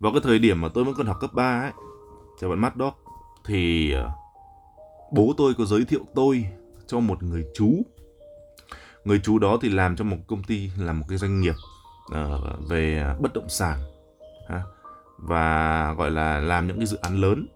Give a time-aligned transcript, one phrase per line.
[0.00, 1.72] vào cái thời điểm mà tôi vẫn còn học cấp 3 ấy
[2.40, 2.94] chào bạn mắt đó
[3.44, 4.10] thì ờ,
[5.12, 6.46] bố tôi có giới thiệu tôi
[6.86, 7.82] cho một người chú.
[9.04, 11.54] Người chú đó thì làm cho một công ty làm một cái doanh nghiệp
[12.06, 13.78] uh, về bất động sản
[14.48, 14.62] ha,
[15.16, 17.46] và gọi là làm những cái dự án lớn.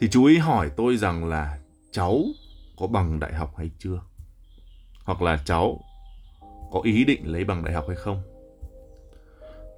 [0.00, 1.58] Thì chú ấy hỏi tôi rằng là
[1.90, 2.22] cháu
[2.78, 4.00] có bằng đại học hay chưa?
[5.04, 5.80] Hoặc là cháu
[6.72, 8.33] có ý định lấy bằng đại học hay không?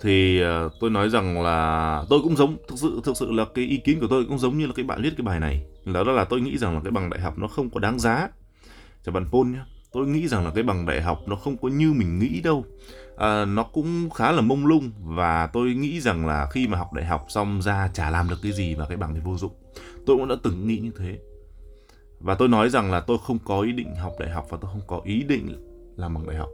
[0.00, 3.64] Thì uh, tôi nói rằng là tôi cũng giống thực sự thực sự là cái
[3.64, 5.62] ý kiến của tôi cũng giống như là cái bạn viết cái bài này.
[5.84, 8.28] Đó là tôi nghĩ rằng là cái bằng đại học nó không có đáng giá.
[9.04, 9.60] Cho bạn Paul nhé
[9.92, 12.64] tôi nghĩ rằng là cái bằng đại học nó không có như mình nghĩ đâu.
[13.16, 16.92] À, nó cũng khá là mông lung và tôi nghĩ rằng là khi mà học
[16.92, 19.52] đại học xong ra chả làm được cái gì và cái bằng thì vô dụng.
[20.06, 21.18] Tôi cũng đã từng nghĩ như thế.
[22.20, 24.70] Và tôi nói rằng là tôi không có ý định học đại học và tôi
[24.72, 25.48] không có ý định
[25.96, 26.48] làm bằng đại học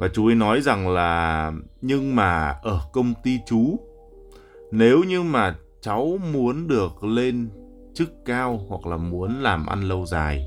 [0.00, 3.80] và chú ấy nói rằng là, nhưng mà ở công ty chú,
[4.70, 7.48] nếu như mà cháu muốn được lên
[7.94, 10.46] chức cao hoặc là muốn làm ăn lâu dài,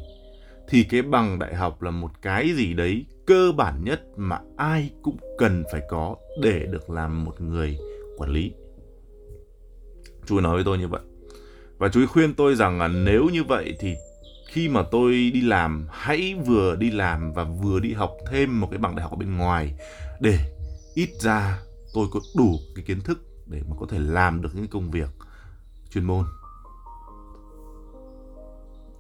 [0.70, 4.90] thì cái bằng đại học là một cái gì đấy cơ bản nhất mà ai
[5.02, 7.78] cũng cần phải có để được làm một người
[8.18, 8.52] quản lý.
[10.26, 11.02] Chú ấy nói với tôi như vậy.
[11.78, 13.96] Và chú ấy khuyên tôi rằng là nếu như vậy thì
[14.54, 18.68] khi mà tôi đi làm, hãy vừa đi làm và vừa đi học thêm một
[18.72, 19.74] cái bằng đại học ở bên ngoài
[20.20, 20.40] để
[20.96, 21.60] ít ra
[21.94, 25.10] tôi có đủ cái kiến thức để mà có thể làm được những công việc
[25.94, 26.26] chuyên môn.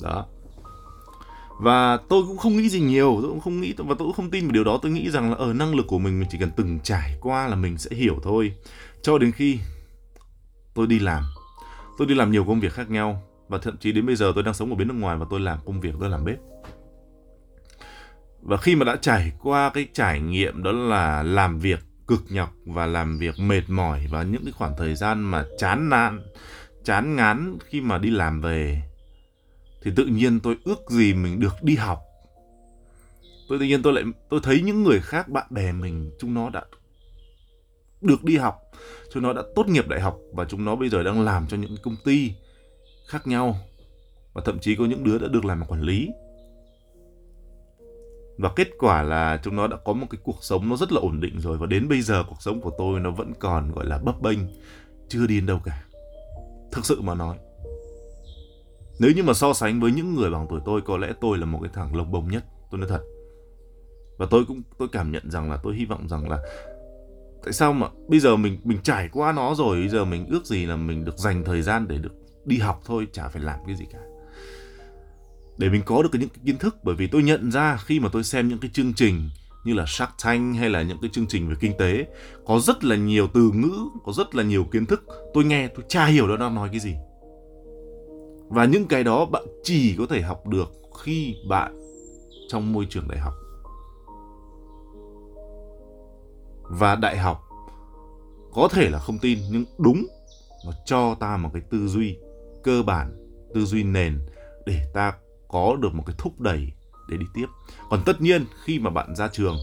[0.02, 0.26] Đó.
[1.60, 4.32] Và tôi cũng không nghĩ gì nhiều, tôi cũng không nghĩ, và tôi cũng không
[4.32, 4.80] tin vào điều đó.
[4.82, 7.48] Tôi nghĩ rằng là ở năng lực của mình mình chỉ cần từng trải qua
[7.48, 8.54] là mình sẽ hiểu thôi.
[9.02, 9.60] Cho đến khi
[10.74, 11.24] tôi đi làm,
[11.98, 13.24] tôi đi làm nhiều công việc khác nhau
[13.54, 15.40] và thậm chí đến bây giờ tôi đang sống ở bên nước ngoài và tôi
[15.40, 16.38] làm công việc, tôi làm bếp.
[18.42, 22.54] Và khi mà đã trải qua cái trải nghiệm đó là làm việc cực nhọc
[22.66, 26.22] và làm việc mệt mỏi và những cái khoảng thời gian mà chán nản,
[26.84, 28.82] chán ngán khi mà đi làm về,
[29.82, 32.00] thì tự nhiên tôi ước gì mình được đi học.
[33.50, 36.50] Tôi tự nhiên tôi lại, tôi thấy những người khác, bạn bè mình, chúng nó
[36.50, 36.64] đã
[38.02, 38.56] được đi học,
[39.14, 41.58] chúng nó đã tốt nghiệp đại học và chúng nó bây giờ đang làm cho
[41.58, 42.34] những công ty
[43.14, 43.56] khác nhau.
[44.34, 46.10] Và thậm chí có những đứa đã được làm quản lý.
[48.38, 51.00] Và kết quả là chúng nó đã có một cái cuộc sống nó rất là
[51.02, 51.58] ổn định rồi.
[51.58, 54.40] Và đến bây giờ cuộc sống của tôi nó vẫn còn, gọi là, bấp bênh,
[55.08, 55.84] chưa đi đến đâu cả.
[56.72, 57.38] Thực sự mà nói.
[59.00, 61.46] Nếu như mà so sánh với những người bằng tuổi tôi, có lẽ tôi là
[61.46, 63.02] một cái thằng lồng bông nhất, tôi nói thật.
[64.18, 66.40] Và tôi cũng, tôi cảm nhận rằng là, tôi hy vọng rằng là
[67.44, 70.46] tại sao mà bây giờ mình mình trải qua nó rồi, bây giờ mình ước
[70.46, 73.60] gì là mình được dành thời gian để được đi học thôi, chả phải làm
[73.68, 74.00] cái gì cả.
[75.58, 78.10] Để mình có được những cái kiến thức, bởi vì tôi nhận ra khi mà
[78.12, 79.30] tôi xem những cái chương trình
[79.64, 82.06] như là Shark Tank hay là những cái chương trình về kinh tế,
[82.46, 83.72] có rất là nhiều từ ngữ,
[84.04, 85.04] có rất là nhiều kiến thức.
[85.34, 86.96] Tôi nghe, tôi chả hiểu nó đang nói cái gì.
[88.48, 90.72] Và những cái đó bạn chỉ có thể học được
[91.04, 91.80] khi bạn
[92.48, 93.34] trong môi trường đại học.
[96.64, 97.44] Và đại học
[98.54, 100.06] có thể là không tin, nhưng đúng,
[100.66, 102.18] nó cho ta một cái tư duy
[102.64, 103.14] cơ bản
[103.54, 104.20] tư duy nền
[104.66, 105.14] để ta
[105.48, 106.72] có được một cái thúc đẩy
[107.10, 107.46] để đi tiếp.
[107.90, 109.58] Còn tất nhiên khi mà bạn ra trường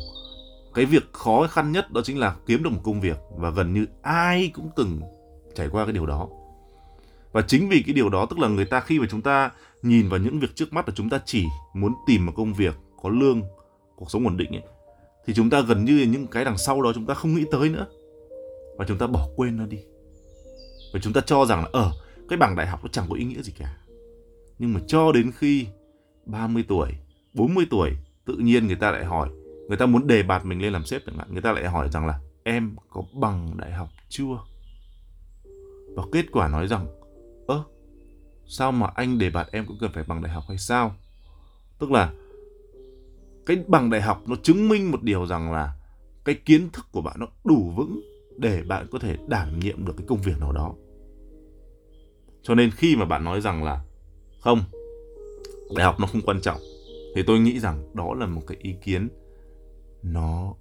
[0.75, 3.75] cái việc khó khăn nhất đó chính là kiếm được một công việc và gần
[3.75, 5.01] như ai cũng từng
[5.55, 6.29] trải qua cái điều đó.
[7.33, 9.51] Và chính vì cái điều đó tức là người ta khi mà chúng ta
[9.83, 12.75] nhìn vào những việc trước mắt là chúng ta chỉ muốn tìm một công việc
[13.03, 13.43] có lương
[13.97, 14.63] cuộc sống ổn định ấy
[15.27, 17.69] thì chúng ta gần như những cái đằng sau đó chúng ta không nghĩ tới
[17.69, 17.87] nữa.
[18.77, 19.79] Và chúng ta bỏ quên nó đi.
[20.93, 21.93] Và chúng ta cho rằng là ở ờ,
[22.31, 23.77] cái bằng đại học nó chẳng có ý nghĩa gì cả.
[24.59, 25.67] Nhưng mà cho đến khi
[26.27, 26.93] 30 tuổi
[27.35, 27.91] 40 tuổi
[28.25, 29.29] tự nhiên người ta lại hỏi,
[29.69, 31.89] người ta muốn đề bạt mình lên làm sếp chẳng hạn, người ta lại hỏi
[31.93, 34.39] rằng là, em có bằng đại học chưa?
[35.97, 36.87] Và kết quả nói rằng,
[37.47, 37.65] ơ,
[38.47, 40.95] sao mà anh đề bạt em cũng cần phải bằng đại học hay sao?
[41.79, 42.13] Tức là
[43.47, 45.75] cái bằng đại học nó chứng minh một điều rằng là
[46.25, 48.01] cái kiến thức của bạn nó đủ vững
[48.37, 50.75] để bạn có thể đảm nhiệm được cái công việc nào đó
[52.43, 53.81] cho nên khi mà bạn nói rằng là
[54.41, 54.63] không
[55.77, 56.61] đại học nó không quan trọng
[57.15, 59.09] thì tôi nghĩ rằng đó là một cái ý kiến
[60.03, 60.55] nó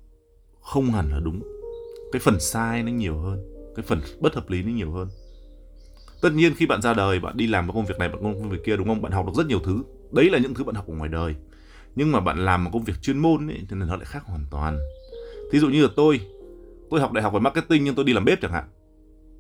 [0.62, 1.42] không hẳn là đúng.
[2.12, 5.08] Cái phần sai nó nhiều hơn cái phần bất hợp lý nó nhiều hơn.
[6.22, 8.50] Tất nhiên khi bạn ra đời bạn đi làm một công việc này bạn công
[8.50, 9.02] việc kia đúng không?
[9.02, 9.84] Bạn học được rất nhiều thứ.
[10.12, 11.36] Đấy là những thứ bạn học ở ngoài đời.
[11.96, 14.46] Nhưng mà bạn làm một công việc chuyên môn ấy, thì nó lại khác hoàn
[14.52, 14.80] toàn.
[15.52, 16.22] Thí dụ như là tôi
[16.90, 18.64] tôi học đại học về marketing nhưng tôi đi làm bếp chẳng hạn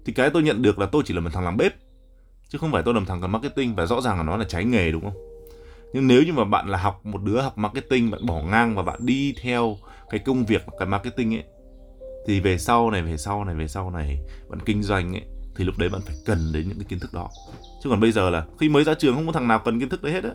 [0.06, 1.74] thì cái tôi nhận được là tôi chỉ là một thằng làm bếp
[2.50, 4.66] chứ không phải tôi làm thằng làm marketing và rõ ràng là nó là trái
[4.66, 5.18] nghề, đúng không?
[5.94, 8.84] Nhưng nếu như mà bạn là học, một đứa học marketing, bạn bỏ ngang và
[8.84, 9.78] bạn đi theo
[10.10, 11.44] cái công việc cái marketing ấy,
[12.28, 14.20] thì về sau này, về sau này, về sau này
[14.50, 15.24] bạn kinh doanh ấy,
[15.56, 17.30] thì lúc đấy bạn phải cần đến những cái kiến thức đó.
[17.84, 19.90] Chứ còn bây giờ là khi mới ra trường không có thằng nào cần kiến
[19.90, 20.32] thức đấy hết á.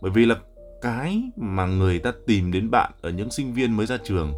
[0.00, 0.36] Bởi vì là
[0.82, 4.34] cái mà người ta tìm đến bạn ở những sinh viên mới ra trường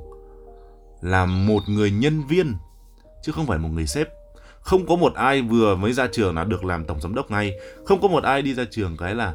[1.00, 2.54] là một người nhân viên,
[3.22, 4.08] chứ không phải một người sếp
[4.64, 7.58] không có một ai vừa mới ra trường là được làm tổng giám đốc ngay.
[7.84, 9.34] Không có một ai đi ra trường cái là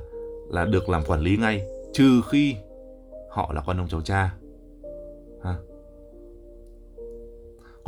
[0.50, 1.62] là được làm quản lý ngay,
[1.94, 2.56] trừ khi
[3.32, 4.34] họ là con ông cháu cha.
[5.44, 5.56] Ha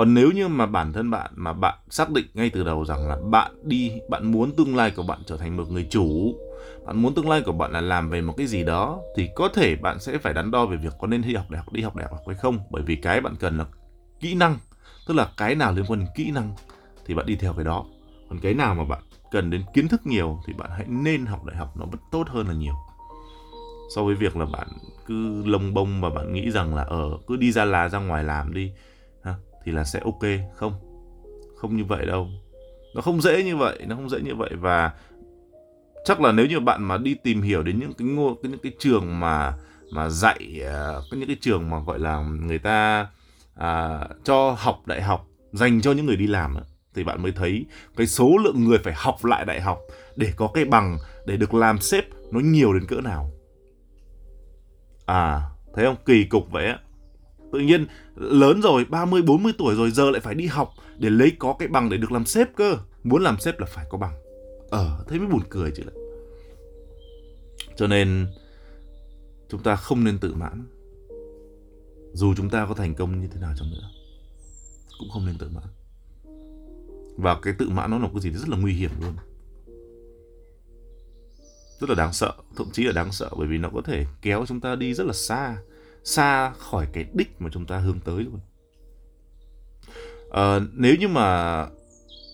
[0.02, 3.08] còn nếu như mà bản thân bạn, mà bạn xác định ngay từ đầu rằng
[3.08, 6.36] là bạn đi, bạn muốn tương lai của bạn trở thành một người chủ,
[6.86, 9.50] bạn muốn tương lai của bạn là làm về một cái gì đó, thì có
[9.54, 11.82] thể bạn sẽ phải đắn đo về việc có nên đi học đại học, đi
[11.82, 12.60] học đại học hay không.
[12.70, 13.66] Bởi vì cái bạn cần là
[14.20, 14.58] kỹ năng,
[15.08, 16.56] tức là cái nào liên quan đến kỹ năng
[17.06, 17.86] thì bạn đi theo cái đó.
[18.30, 19.01] Còn cái nào mà bạn
[19.31, 22.27] cần đến kiến thức nhiều thì bạn hãy nên học đại học nó vẫn tốt
[22.30, 22.74] hơn là nhiều.
[23.95, 24.68] So với việc là bạn
[25.06, 28.24] cứ lông bông và bạn nghĩ rằng là ở cứ đi ra là ra ngoài
[28.24, 28.71] làm đi
[29.24, 30.21] ha, thì là sẽ ok.
[30.56, 30.74] Không
[31.56, 32.27] không như vậy đâu.
[32.95, 34.50] Nó không dễ như vậy nó không dễ như vậy.
[34.59, 34.92] Và
[36.06, 38.62] chắc là nếu như bạn mà đi tìm hiểu đến những cái ngô cái những
[38.63, 39.53] cái trường mà
[39.94, 43.07] mà dạy uh, những cái trường mà gọi là người ta
[43.56, 46.56] à, cho học đại học dành cho những người đi làm
[46.96, 47.66] thì bạn mới thấy
[47.96, 49.80] cái số lượng người phải học lại đại học
[50.16, 53.32] để có cái bằng, để được làm sếp nó nhiều đến cỡ nào.
[55.06, 55.42] À
[55.74, 55.96] thấy không?
[56.06, 56.80] Kỳ cục vậy á.
[57.54, 61.32] Tự nhiên lớn rồi 30 40 tuổi rồi, giờ lại phải đi học để lấy
[61.40, 62.78] có cái bằng để được làm sếp cơ.
[63.04, 64.14] Muốn làm sếp là phải có bằng.
[64.70, 65.96] Ờ thấy mới buồn cười chứ lại
[67.76, 68.28] cho nên
[69.50, 70.66] chúng ta không nên tự mãn.
[72.14, 73.90] Dù chúng ta có thành công như thế nào chăng nữa,
[75.00, 75.64] cũng không nên tự mãn
[77.22, 79.14] và cái tự mãn nó là một cái gì rất là nguy hiểm luôn.
[81.80, 84.46] Rất là đáng sợ thậm chí là đáng sợ bởi vì nó có thể kéo
[84.48, 85.58] chúng ta đi rất là xa
[86.04, 88.40] xa khỏi cái đích mà chúng ta hướng tới luôn.
[90.32, 91.68] À, nếu như mà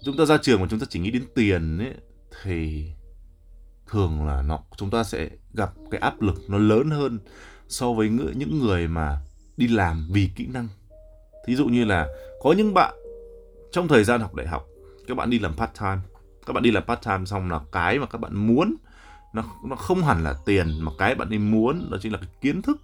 [0.04, 1.94] chúng ta ra trường mà chúng ta chỉ nghĩ đến tiền ấy
[2.44, 2.88] thì
[3.88, 7.20] thường là nó chúng ta sẽ gặp cái áp lực nó lớn hơn
[7.68, 9.22] so với những người mà
[9.58, 10.68] đi làm vì kỹ năng.
[11.48, 12.08] Thí dụ như là
[12.42, 12.96] có những bạn
[13.72, 14.68] trong thời gian học đại học
[15.08, 15.98] các bạn đi làm part time.
[16.46, 18.76] Các bạn đi làm part time xong là cái mà các bạn muốn,
[19.34, 22.30] nó nó không hẳn là tiền mà cái bạn đi muốn, đó chính là cái
[22.42, 22.82] kiến thức.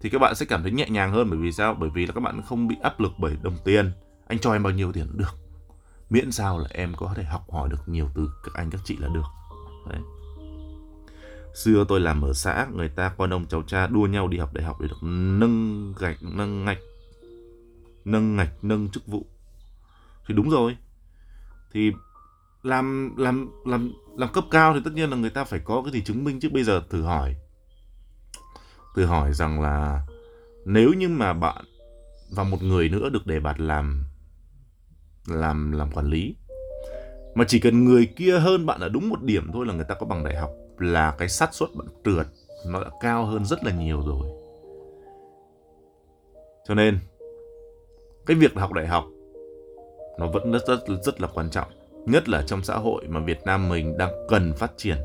[0.00, 1.74] Thì các bạn sẽ cảm thấy nhẹ nhàng hơn bởi vì sao?
[1.74, 3.92] Bởi vì là các bạn không bị áp lực bởi đồng tiền.
[4.28, 5.34] Anh cho em bao nhiêu tiền cũng được.
[6.10, 8.96] Miễn sao là em có thể học hỏi được nhiều từ các anh, các chị
[8.96, 9.26] là được.
[9.90, 10.00] Đấy.
[11.54, 14.54] xưa tôi làm ở xã, người ta con ông cháu cha đua nhau đi học
[14.54, 16.78] đại học để được nâng gạch, nâng ngạch
[18.06, 19.26] nâng ngạch, nâng chức vụ.
[20.26, 20.76] Thì đúng rồi
[21.76, 21.92] thì
[22.62, 25.92] làm làm làm làm cấp cao thì tất nhiên là người ta phải có cái
[25.92, 26.48] gì chứng minh chứ.
[26.52, 27.36] Bây giờ thử hỏi.
[28.96, 30.06] Thử hỏi rằng là
[30.64, 31.64] nếu như mà bạn
[32.30, 34.04] và một người nữa được đề bạt làm
[35.26, 36.36] làm làm quản lý,
[37.34, 39.94] mà chỉ cần người kia hơn bạn ở đúng một điểm thôi là người ta
[39.94, 42.26] có bằng đại học, là cái xác suất bạn trượt
[42.66, 44.28] nó đã cao hơn rất là nhiều rồi.
[46.68, 46.98] Cho nên,
[48.26, 49.04] cái việc học đại học
[50.18, 51.68] nó vẫn rất rất rất là quan trọng,
[52.06, 54.98] nhất là trong xã hội mà Việt Nam mình đang cần phát triển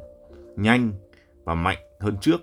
[0.56, 0.94] nhanh
[1.44, 2.42] và mạnh hơn trước,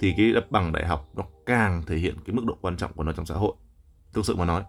[0.00, 3.02] thì cái bằng đại học nó càng thể hiện cái mức độ quan trọng của
[3.02, 3.52] nó trong xã hội.
[4.12, 4.62] Thực sự mà nói.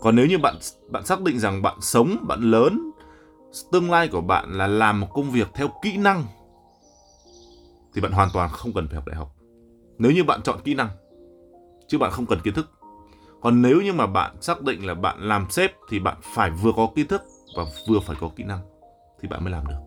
[0.00, 0.54] Còn nếu như bạn
[0.88, 2.90] bạn xác định rằng bạn sống, bạn lớn,
[3.72, 6.24] tương lai của bạn là làm một công việc theo kỹ năng,
[7.94, 9.34] thì bạn hoàn toàn không cần phải học đại học.
[9.98, 10.88] Nếu như bạn chọn kỹ năng,
[11.88, 12.70] chứ bạn không cần kiến thức
[13.42, 16.72] còn nếu như mà bạn xác định là bạn làm sếp thì bạn phải vừa
[16.76, 17.22] có kiến thức
[17.56, 18.60] và vừa phải có kỹ năng
[19.20, 19.78] thì bạn mới làm được.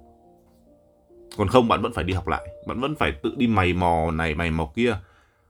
[1.37, 4.11] Còn không, bạn vẫn phải đi học lại, bạn vẫn phải tự đi mày mò
[4.11, 4.97] này, mày mò kia,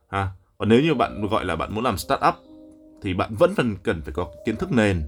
[0.07, 0.27] ha.
[0.57, 2.35] Còn nếu như bạn gọi là bạn muốn làm start up
[3.01, 5.03] thì bạn vẫn cần cần phải có kiến thức nền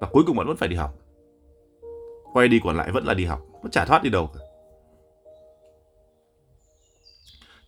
[0.00, 0.94] và cuối cùng bạn vẫn phải đi học.
[2.32, 4.40] Quay đi còn lại vẫn là đi học nó chả thoát đi đâu cả.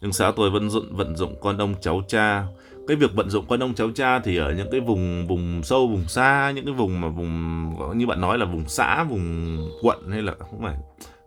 [0.01, 2.47] Nhưng xã tôi vẫn dụng vận dụng con ông cháu cha
[2.87, 5.87] cái việc vận dụng con ông cháu cha thì ở những cái vùng vùng sâu
[5.87, 10.11] vùng xa những cái vùng mà vùng như bạn nói là vùng xã vùng quận
[10.11, 10.77] hay là không phải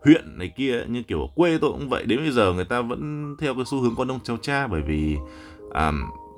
[0.04, 2.04] huyện này kia như kiểu ở quê tôi cũng vậy.
[2.06, 4.82] Đến bây giờ người ta vẫn theo cái xu hướng con ông cháu cha bởi
[4.82, 5.18] vì
[5.72, 5.92] à,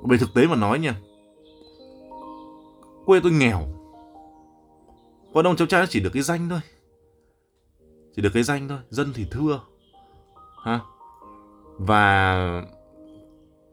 [0.08, 0.94] về thực tế mà nói nha
[3.04, 3.68] quê tôi nghèo.
[5.34, 6.60] Con ông cháu cha chỉ được cái danh thôi.
[8.16, 9.60] Chỉ được cái danh thôi dân thì thưa.
[10.64, 10.80] Ha?
[11.78, 12.62] Và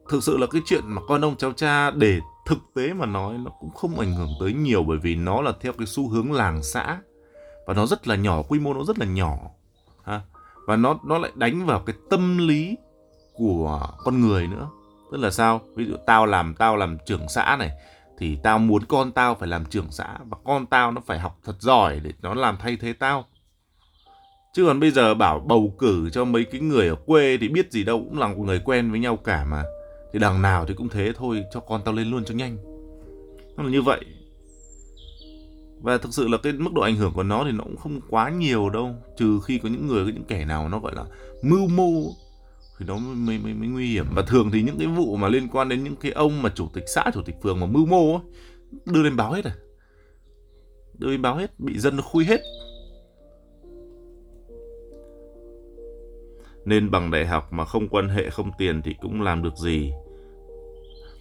[0.10, 3.38] thực sự là cái chuyện mà con ông cháu cha để thực tế mà nói
[3.38, 6.31] nó cũng không ảnh hưởng tới nhiều bởi vì nó là theo cái xu hướng
[6.31, 7.00] làng xã.
[7.67, 9.38] Và nó rất là nhỏ, quy mô nó rất là nhỏ,
[10.03, 10.22] ha.
[10.67, 12.77] Và nó nó lại đánh vào cái tâm lý
[13.33, 14.69] của con người nữa.
[15.12, 15.62] Tức là sao?
[15.75, 17.72] Ví dụ tao làm tao làm trưởng xã này,
[18.17, 21.38] thì tao muốn con tao phải làm trưởng xã và con tao nó phải học
[21.43, 23.25] thật giỏi để nó làm thay thế tao.
[24.53, 27.72] Chứ còn bây giờ bảo bầu cử cho mấy cái người ở quê thì biết
[27.72, 29.63] gì đâu, cũng là người quen với nhau cả mà
[30.13, 32.58] thì đằng nào thì cũng thế thôi cho con tao lên luôn cho nhanh.
[33.58, 34.05] Nó là như vậy.
[35.82, 38.00] Và thực sự là cái mức độ ảnh hưởng của nó thì nó cũng không
[38.10, 38.96] quá nhiều đâu.
[39.17, 41.05] Trừ khi có những người có những kẻ nào nó gọi là
[41.43, 41.91] mưu mô
[42.79, 44.05] thì nó mới, mới, mới nguy hiểm.
[44.15, 46.67] Và thường thì những cái vụ mà liên quan đến những cái ông mà chủ
[46.74, 48.22] tịch xã chủ tịch phường mà mưu mô ấy,
[48.86, 49.55] đưa lên báo hết à.
[50.98, 52.41] Đưa lên báo hết bị dân nó khui hết.
[56.65, 59.91] Nên bằng đại học mà không quan hệ không tiền thì cũng làm được gì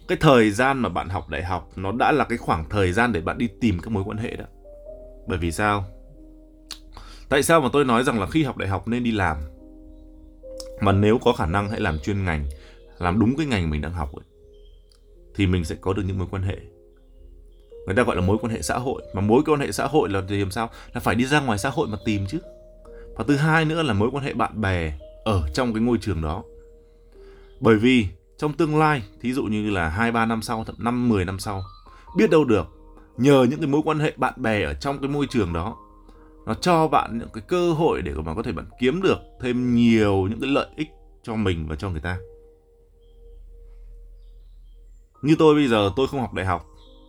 [0.07, 3.13] cái thời gian mà bạn học đại học nó đã là cái khoảng thời gian
[3.13, 4.45] để bạn đi tìm các mối quan hệ đó.
[5.27, 5.85] Bởi vì sao?
[7.29, 9.37] Tại sao mà tôi nói rằng là khi học đại học nên đi làm?
[10.81, 12.45] Mà nếu có khả năng hãy làm chuyên ngành
[12.99, 14.25] làm đúng cái ngành mình đang học ấy,
[15.35, 16.57] thì mình sẽ có được những mối quan hệ.
[17.85, 19.03] Người ta gọi là mối quan hệ xã hội.
[19.13, 20.69] Mà mối quan hệ xã hội là thì làm sao?
[20.93, 22.39] Là phải đi ra ngoài xã hội mà tìm chứ.
[23.15, 24.93] Và thứ hai nữa là mối quan hệ bạn bè
[25.25, 26.43] ở trong cái ngôi trường đó.
[27.59, 28.07] Bởi vì
[28.43, 31.39] trong tương lai, thí dụ như là hai, ba năm sau, thậm năm 10 năm
[31.39, 31.63] sau,
[32.17, 32.67] biết đâu được,
[33.17, 35.77] nhờ những cái mối quan hệ bạn bè ở trong cái môi trường đó,
[36.45, 39.75] nó cho bạn những cái cơ hội để mà có thể bạn kiếm được thêm
[39.75, 40.87] nhiều những cái lợi ích
[41.23, 42.17] cho mình và cho người ta.
[45.21, 46.65] Như tôi bây giờ, tôi không học đại học,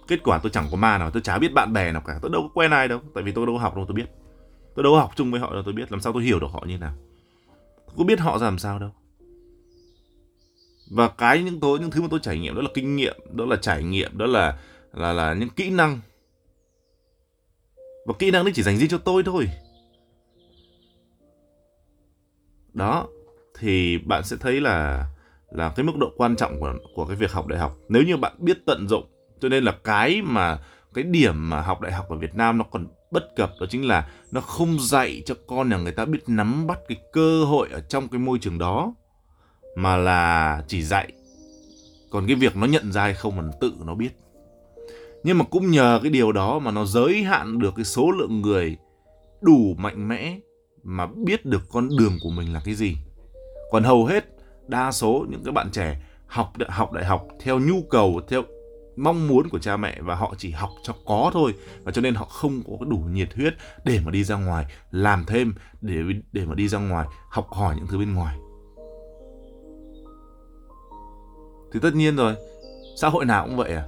[0.08, 2.30] kết quả tôi chẳng có ma nào, tôi chả biết bạn bè nào cả, tôi
[2.30, 4.06] đâu có quen ai đâu, tại vì tôi đâu có học đâu, tôi biết.
[4.74, 6.50] Tôi đâu có học chung với họ đâu, tôi biết, làm sao tôi hiểu được
[6.52, 6.92] họ như nào.
[7.86, 8.90] Tôi có biết họ ra làm sao đâu
[10.94, 13.44] và cái những tôi những thứ mà tôi trải nghiệm đó là kinh nghiệm, đó
[13.44, 14.58] là trải nghiệm, đó là
[14.92, 16.00] là là những kỹ năng.
[18.06, 19.48] Và kỹ năng đấy chỉ dành riêng cho tôi thôi.
[22.72, 23.06] Đó,
[23.58, 25.06] thì bạn sẽ thấy là
[25.50, 27.76] là cái mức độ quan trọng của của cái việc học đại học.
[27.88, 29.04] Nếu như bạn biết tận dụng,
[29.40, 30.58] cho nên là cái mà,
[30.94, 33.86] cái điểm mà học đại học ở Việt Nam nó còn bất cập đó chính
[33.86, 37.68] là nó không dạy cho con nhà người ta biết nắm bắt cái cơ hội
[37.72, 38.94] ở trong cái môi trường đó
[39.76, 41.12] mà là chỉ dạy.
[42.10, 44.10] Còn cái việc nó nhận ra hay không là tự nó biết.
[45.24, 48.40] Nhưng mà cũng nhờ cái điều đó mà nó giới hạn được cái số lượng
[48.40, 48.76] người
[49.40, 50.38] đủ mạnh mẽ
[50.82, 52.96] mà biết được con đường của mình là cái gì.
[53.70, 54.24] Còn hầu hết
[54.68, 58.42] đa số những cái bạn trẻ học học đại học theo nhu cầu, theo
[58.96, 61.54] mong muốn của cha mẹ và họ chỉ học cho có thôi.
[61.84, 63.54] Và cho nên họ không có đủ nhiệt huyết
[63.84, 65.96] để mà đi ra ngoài, làm thêm, để
[66.32, 68.36] để mà đi ra ngoài, học hỏi những thứ bên ngoài.
[71.74, 72.34] Thì tất nhiên rồi,
[72.96, 73.84] xã hội nào cũng vậy à.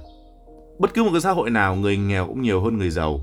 [0.79, 3.21] Bất cứ một cái xã hội nào, người nghèo cũng nhiều hơn người giàu.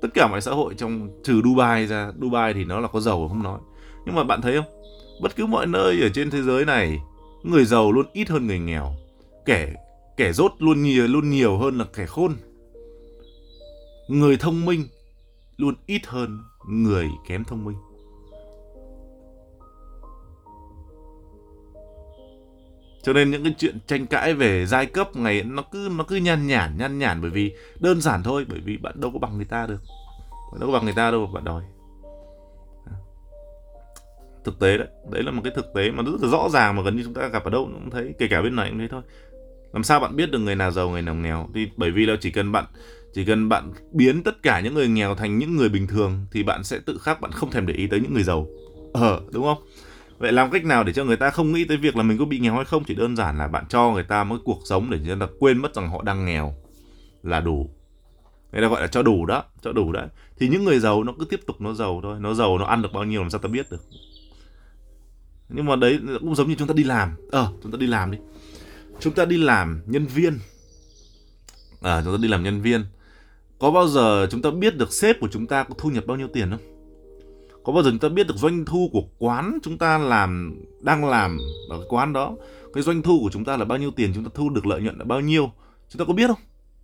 [0.00, 3.28] Tất cả mọi xã hội trong, trừ Dubai ra, Dubai thì nó là có giàu
[3.28, 3.58] không nói.
[4.06, 4.82] Nhưng mà bạn thấy không?
[5.22, 7.00] Bất cứ mọi nơi ở trên thế giới này,
[7.42, 8.92] người giàu luôn ít hơn người nghèo.
[9.44, 9.72] Kẻ
[10.16, 12.32] kẻ rốt luôn nhiều luôn nhiều hơn là kẻ khôn.
[14.08, 14.84] Người thông minh
[15.56, 16.38] luôn ít hơn
[16.68, 17.76] người kém thông minh.
[23.06, 26.16] Cho nên những cái chuyện tranh cãi về giai cấp ngày nó cứ nó cứ
[26.16, 29.36] nhăn nhản nhăn nhản bởi vì đơn giản thôi, bởi vì bạn đâu có bằng
[29.36, 29.78] người ta được.
[30.52, 31.62] Bạn đâu có bằng người ta đâu bạn đòi.
[34.44, 36.82] Thực tế đấy đấy là một cái thực tế mà rất là rõ ràng mà
[36.82, 38.88] gần như chúng ta gặp ở đâu cũng thấy, kể cả bên này cũng thế
[38.90, 39.02] thôi.
[39.72, 41.48] Làm sao bạn biết được người nào giàu, người nào nghèo?
[41.54, 42.64] Thì bởi vì là chỉ cần bạn,
[43.14, 46.42] chỉ cần bạn biến tất cả những người nghèo thành những người bình thường thì
[46.42, 48.46] bạn sẽ tự khắc bạn không thèm để ý tới những người giàu.
[48.92, 49.58] Ờ đúng không?
[50.18, 52.24] Vậy làm cách nào để cho người ta không nghĩ tới việc là mình có
[52.24, 52.84] bị nghèo hay không?
[52.84, 55.58] Chỉ đơn giản là bạn cho người ta một cuộc sống để người ta quên
[55.58, 56.54] mất rằng họ đang nghèo
[57.22, 57.70] là đủ.
[58.52, 60.08] Người ta gọi là cho đủ đó, cho đủ đấy.
[60.38, 62.16] Thì những người giàu nó cứ tiếp tục nó giàu thôi.
[62.20, 63.82] Nó giàu nó ăn được bao nhiêu làm sao ta biết được.
[65.48, 67.16] Nhưng mà đấy cũng giống như chúng ta đi làm.
[67.30, 68.18] Ờ chúng ta đi làm đi.
[69.00, 70.38] Chúng ta đi làm nhân viên.
[71.82, 72.84] À chúng ta đi làm nhân viên.
[73.58, 76.16] Có bao giờ chúng ta biết được sếp của chúng ta có thu nhập bao
[76.16, 76.75] nhiêu tiền không?
[77.66, 81.04] Có bao giờ chúng ta biết được doanh thu của quán chúng ta làm, đang
[81.04, 81.38] làm
[81.70, 82.36] ở cái quán đó?
[82.72, 84.80] Cái doanh thu của chúng ta là bao nhiêu tiền, chúng ta thu được lợi
[84.80, 85.50] nhuận là bao nhiêu?
[85.88, 86.40] Chúng ta có biết không?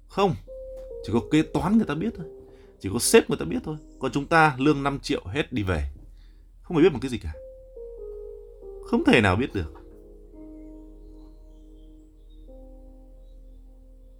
[0.08, 0.34] Không.
[1.06, 2.26] Chỉ có kế toán người ta biết thôi.
[2.80, 3.76] Chỉ có sếp người ta biết thôi.
[3.98, 5.90] Còn chúng ta lương 5 triệu hết đi về.
[6.62, 7.32] Không ai biết một cái gì cả.
[8.86, 9.81] Không thể nào biết được.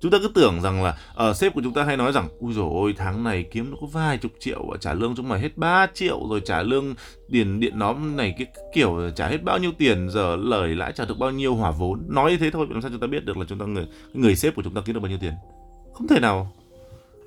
[0.03, 2.29] Chúng ta cứ tưởng rằng là ở uh, sếp của chúng ta hay nói rằng
[2.39, 5.29] ui rồi ôi tháng này kiếm nó có vài chục triệu và trả lương chúng
[5.29, 6.95] mày hết 3 triệu rồi trả lương
[7.31, 11.05] tiền điện nóm này cái kiểu trả hết bao nhiêu tiền giờ lời lãi trả
[11.05, 12.03] được bao nhiêu hỏa vốn.
[12.09, 14.37] Nói như thế thôi làm sao chúng ta biết được là chúng ta người người
[14.37, 15.33] sếp của chúng ta kiếm được bao nhiêu tiền?
[15.95, 16.53] Không thể nào.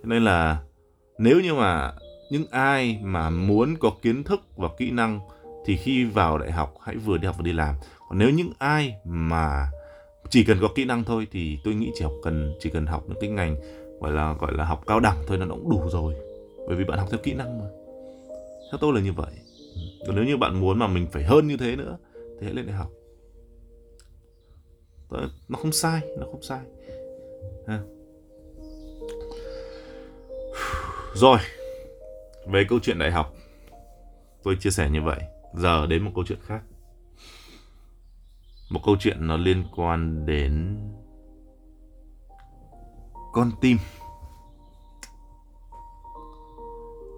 [0.03, 0.58] Nên là
[1.17, 1.94] nếu như mà
[2.32, 5.20] những ai mà muốn có kiến thức và kỹ năng
[5.65, 7.75] thì khi vào đại học hãy vừa đi học vừa đi làm.
[8.10, 9.70] Còn nếu những ai mà
[10.29, 13.03] chỉ cần có kỹ năng thôi thì tôi nghĩ chỉ học cần, chỉ cần học
[13.08, 13.55] những cái ngành
[14.00, 16.13] gọi là gọi là học cao đẳng thôi nó cũng đủ rồi.
[16.67, 17.65] Bởi vì bạn học theo kỹ năng mà.
[18.72, 19.32] Theo tôi là như vậy.
[20.08, 22.65] Còn nếu như bạn muốn mà mình phải hơn như thế nữa, thì hãy lên
[22.65, 22.91] đại học.
[25.48, 26.60] Nó không sai, nó không sai.
[27.67, 27.79] Ha.
[31.13, 31.38] rồi,
[32.48, 33.34] về câu chuyện đại học,
[34.44, 35.20] tôi chia sẻ như vậy.
[35.53, 36.62] Giờ đến một câu chuyện khác
[38.75, 40.77] một câu chuyện nó liên quan đến
[43.34, 43.77] con tim.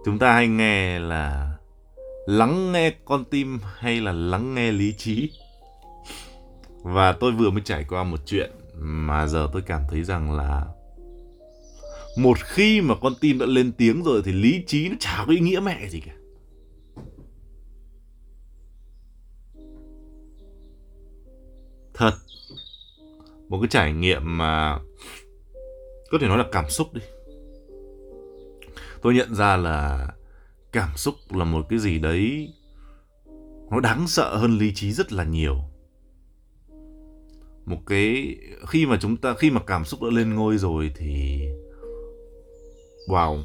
[0.06, 1.56] Chúng ta hay nghe là
[2.26, 5.32] lắng nghe con tim hay là lắng nghe lý trí?
[6.84, 10.66] Và tôi vừa mới trải qua một chuyện mà giờ tôi cảm thấy rằng là
[12.18, 15.34] một khi mà con tim đã lên tiếng rồi thì lý trí nó chả có
[15.34, 16.17] ý nghĩa mẹ gì cả.
[23.50, 24.80] Một cái trải nghiệm mà
[26.12, 27.02] có thể nói là cảm xúc đi.
[29.02, 30.08] Tôi nhận ra là
[30.72, 32.54] cảm xúc là một cái gì đấy
[33.72, 35.58] nó đáng sợ hơn lý trí rất là nhiều.
[37.66, 38.38] Một cái,
[38.68, 41.42] khi mà chúng ta, khi mà cảm xúc đã lên ngôi rồi thì,
[43.08, 43.44] wow,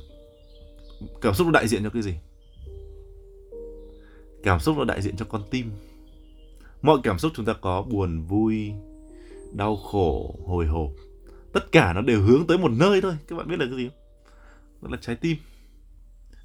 [1.21, 2.15] cảm xúc nó đại diện cho cái gì?
[4.43, 5.71] Cảm xúc nó đại diện cho con tim.
[6.83, 8.73] Mọi cảm xúc chúng ta có, buồn, vui
[9.57, 10.91] đau khổ, hồi hộp.
[11.53, 13.17] Tất cả nó đều hướng tới một nơi thôi.
[13.29, 13.99] Các bạn biết là cái gì không?
[14.83, 15.37] Đó là trái tim.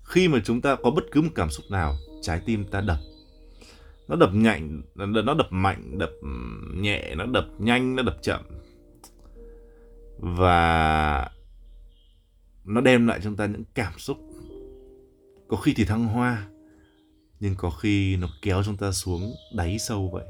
[0.03, 2.97] Khi mà chúng ta có bất cứ một cảm xúc nào, trái tim ta đập.
[4.07, 6.11] Nó đập nhạnh nó đập mạnh đập
[6.73, 8.41] nhẹ, nó đập nhanh, nó đập chậm.
[10.19, 11.31] Và
[12.65, 14.17] nó đem lại cho chúng ta những cảm xúc.
[15.47, 16.47] Có khi thì thăng hoa,
[17.39, 20.25] nhưng có khi nó kéo chúng ta xuống đáy sâu vậy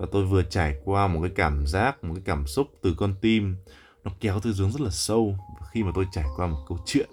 [0.00, 3.14] và tôi vừa trải qua một cái cảm giác, một cái cảm xúc từ con
[3.20, 3.56] tim.
[4.04, 5.36] Nó kéo tôi xuống rất là sâu
[5.70, 7.10] khi mà tôi trải qua một câu chuyện.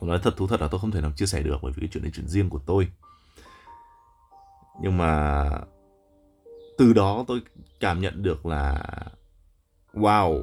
[0.00, 1.80] Tôi nói thật thú thật là tôi không thể nào chia sẻ được bởi vì
[1.80, 2.88] cái chuyện này chuyện riêng của tôi.
[4.82, 5.44] Nhưng mà
[6.78, 7.42] từ đó tôi
[7.80, 8.84] cảm nhận được là,
[9.94, 10.42] wow,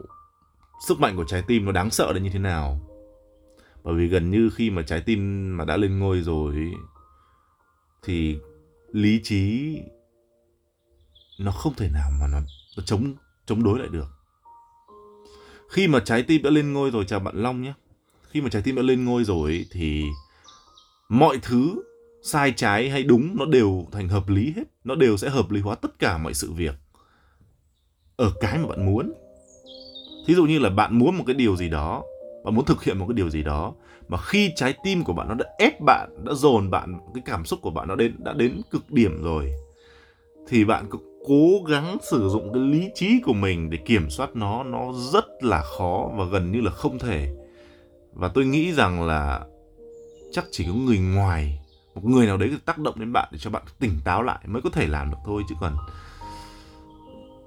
[0.88, 2.80] sức mạnh của trái tim nó đáng sợ đến như thế nào.
[3.84, 6.72] Bởi vì gần như khi mà trái tim mà đã lên ngôi rồi
[8.04, 8.40] thì
[8.92, 9.78] lý trí
[11.44, 12.40] nó không thể nào mà nó,
[12.78, 13.14] nó chống
[13.46, 14.08] chống đối lại được.
[15.70, 17.74] Khi mà trái tim đã lên ngôi rồi chào bạn long nhé.
[18.30, 20.04] Khi mà trái tim đã lên ngôi rồi thì
[21.10, 21.84] mọi thứ
[22.24, 24.64] sai trái hay đúng nó đều thành hợp lý hết.
[24.84, 26.76] Nó đều sẽ hợp lý hóa tất cả mọi sự việc
[28.16, 29.14] ở cái mà bạn muốn.
[30.28, 32.04] Thí dụ như là bạn muốn một cái điều gì đó
[32.44, 33.74] bạn muốn thực hiện một cái điều gì đó
[34.08, 37.46] mà khi trái tim của bạn nó đã ép bạn đã dồn bạn cái cảm
[37.46, 39.52] xúc của bạn nó đến đã đến cực điểm rồi
[40.48, 44.36] thì bạn cũng cố gắng sử dụng cái lý trí của mình để kiểm soát
[44.36, 47.36] nó nó rất là khó và gần như là không thể.
[48.14, 49.46] Và tôi nghĩ rằng là
[50.32, 51.60] chắc chỉ có người ngoài,
[51.96, 54.62] một người nào đấy tác động đến bạn để cho bạn tỉnh táo lại mới
[54.62, 55.76] có thể làm được thôi chứ còn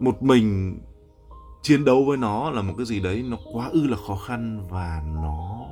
[0.01, 0.79] một mình
[1.63, 4.67] chiến đấu với nó là một cái gì đấy nó quá ư là khó khăn
[4.71, 5.67] và nó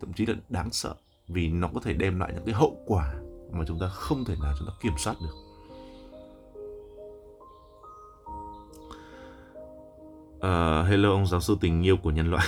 [0.00, 0.94] thậm chí là đáng sợ
[1.28, 3.14] vì nó có thể đem lại những cái hậu quả
[3.52, 5.51] mà chúng ta không thể nào chúng ta kiểm soát được.
[10.46, 12.46] Uh, hello ông giáo sư tình yêu của nhân loại.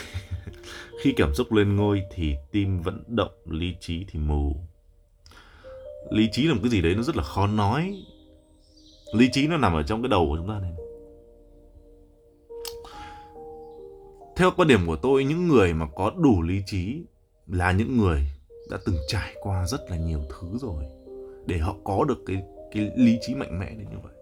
[1.03, 4.57] Khi cảm xúc lên ngôi thì tim vẫn động, lý trí thì mù.
[6.11, 8.05] Lý trí là một cái gì đấy nó rất là khó nói.
[9.13, 10.73] Lý trí nó nằm ở trong cái đầu của chúng ta này.
[14.37, 17.03] Theo quan điểm của tôi, những người mà có đủ lý trí
[17.47, 18.27] là những người
[18.71, 20.85] đã từng trải qua rất là nhiều thứ rồi.
[21.47, 24.13] Để họ có được cái cái lý trí mạnh mẽ đến như vậy.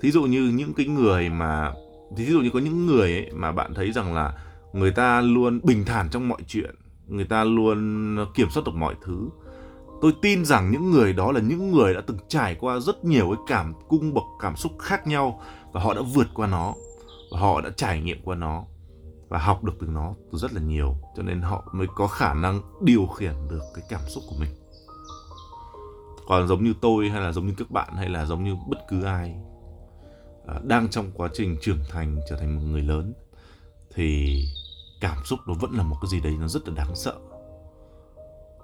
[0.00, 1.72] Thí dụ như những cái người mà
[2.16, 4.34] thì ví dụ như có những người ấy mà bạn thấy rằng là
[4.72, 6.74] người ta luôn bình thản trong mọi chuyện,
[7.06, 9.28] người ta luôn kiểm soát được mọi thứ.
[10.00, 13.28] Tôi tin rằng những người đó là những người đã từng trải qua rất nhiều
[13.28, 15.40] cái cảm cung bậc cảm xúc khác nhau
[15.72, 16.74] và họ đã vượt qua nó
[17.32, 18.64] và họ đã trải nghiệm qua nó
[19.28, 22.34] và học được từ nó từ rất là nhiều cho nên họ mới có khả
[22.34, 24.50] năng điều khiển được cái cảm xúc của mình
[26.26, 28.78] còn giống như tôi hay là giống như các bạn hay là giống như bất
[28.88, 29.36] cứ ai
[30.46, 33.12] À, đang trong quá trình trưởng thành trở thành một người lớn
[33.94, 34.40] thì
[35.00, 37.14] cảm xúc nó vẫn là một cái gì đấy nó rất là đáng sợ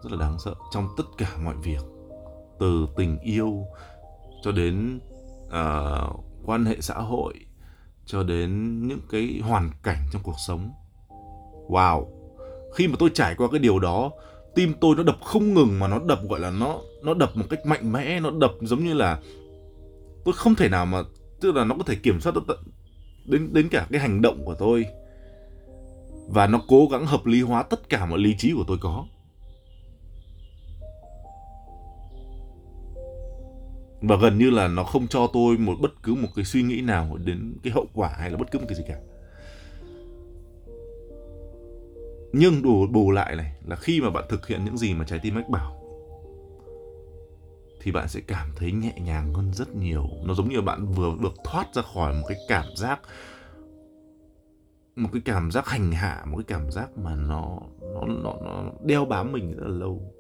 [0.03, 1.83] rất là đáng sợ trong tất cả mọi việc
[2.59, 3.67] từ tình yêu
[4.43, 5.01] cho đến
[5.47, 7.35] uh, quan hệ xã hội
[8.07, 10.71] cho đến những cái hoàn cảnh trong cuộc sống.
[11.69, 12.07] Wow.
[12.75, 14.11] Khi mà tôi trải qua cái điều đó,
[14.55, 17.45] tim tôi nó đập không ngừng mà nó đập gọi là nó nó đập một
[17.51, 19.21] cách mạnh mẽ, nó đập giống như là
[20.25, 21.03] tôi không thể nào mà
[21.41, 22.59] tức là nó có thể kiểm soát được
[23.25, 24.87] đến đến cả cái hành động của tôi.
[26.29, 29.07] Và nó cố gắng hợp lý hóa tất cả mọi lý trí của tôi có.
[34.01, 36.81] Và gần như là nó không cho tôi một bất cứ một cái suy nghĩ
[36.81, 38.99] nào đến cái hậu quả hay là bất cứ một cái gì cả.
[42.33, 45.19] Nhưng đủ, bù lại này, là khi mà bạn thực hiện những gì mà trái
[45.23, 45.80] tim mách bảo
[47.81, 50.07] thì bạn sẽ cảm thấy nhẹ nhàng hơn rất nhiều.
[50.25, 53.01] Nó giống như bạn vừa được thoát ra khỏi một cái cảm giác
[54.97, 57.59] một cái cảm giác hành hạ một cái cảm giác mà nó
[57.95, 60.13] nó nó, nó đeo bám mình rất là lâu.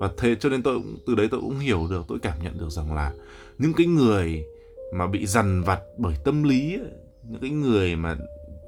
[0.00, 2.58] Và thế cho nên tôi cũng từ đấy tôi cũng hiểu được tôi cảm nhận
[2.58, 3.12] được rằng là
[3.58, 4.44] những cái người
[4.94, 6.90] mà bị dằn vặt bởi tâm lý ấy,
[7.28, 8.16] những cái người mà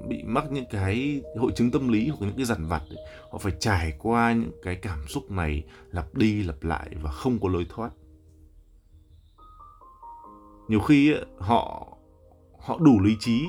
[0.07, 2.97] bị mắc những cái hội chứng tâm lý hoặc những cái dằn vặt ấy,
[3.31, 7.39] họ phải trải qua những cái cảm xúc này lặp đi lặp lại và không
[7.39, 7.89] có lối thoát
[10.67, 11.87] nhiều khi ấy, họ
[12.59, 13.47] họ đủ lý trí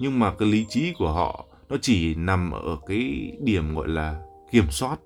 [0.00, 4.22] nhưng mà cái lý trí của họ nó chỉ nằm ở cái điểm gọi là
[4.50, 4.96] kiểm soát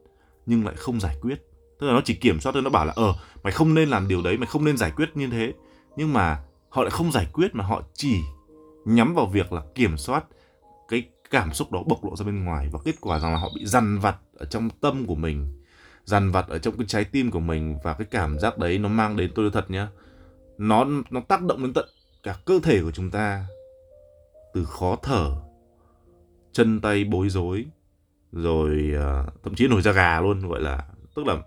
[0.47, 1.43] nhưng lại không giải quyết.
[1.81, 4.09] Tức là nó chỉ kiểm soát thôi nó bảo là ờ mày không nên làm
[4.09, 5.53] điều đấy mày không nên giải quyết như thế.
[5.97, 8.21] Nhưng mà họ lại không giải quyết mà họ chỉ
[8.85, 10.25] nhắm vào việc là kiểm soát
[10.89, 13.51] cái cảm xúc đó bộc lộ ra bên ngoài và kết quả rằng là họ
[13.57, 15.63] bị dằn vặt ở trong tâm của mình
[16.05, 18.89] dằn vặt ở trong cái trái tim của mình và cái cảm giác đấy nó
[18.89, 19.31] mang đến.
[19.35, 19.89] Tôi thật nhá
[20.59, 21.89] nó nó tác động đến tận
[22.23, 23.47] cả cơ thể của chúng ta
[24.55, 25.31] từ khó thở
[26.53, 27.65] chân tay bối rối
[28.33, 31.43] rồi uh, thậm chí nổi da gà luôn gọi là tức là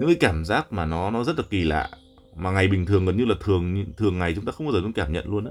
[0.00, 1.90] những cái cảm giác mà nó nó rất là kỳ lạ
[2.36, 4.80] mà ngày bình thường gần như là thường thường ngày chúng ta không bao giờ
[4.82, 5.50] chúng cảm nhận luôn á.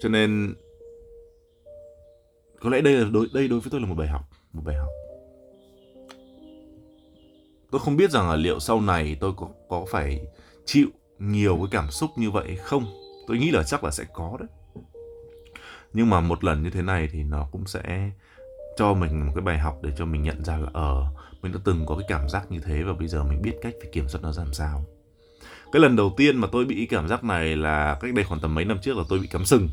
[0.00, 0.54] Cho nên
[2.60, 4.22] có lẽ đây là đối đây đối với tôi là một bài học
[4.52, 4.88] một bài học
[7.70, 10.20] tôi không biết rằng là liệu sau này tôi có có phải
[10.64, 12.84] chịu nhiều cái cảm xúc như vậy không.
[13.26, 14.48] Tôi nghĩ là chắc là sẽ có đấy.
[15.92, 18.10] Nhưng mà một lần như thế này thì nó cũng sẽ
[18.76, 21.04] cho mình một cái bài học để cho mình nhận ra là ờ
[21.42, 23.74] mình đã từng có cái cảm giác như thế và bây giờ mình biết cách
[23.80, 24.84] phải kiểm soát nó ra làm sao.
[25.72, 28.54] Cái lần đầu tiên mà tôi bị cảm giác này là cách đây khoảng tầm
[28.54, 29.68] mấy năm trước là tôi bị cắm sừng.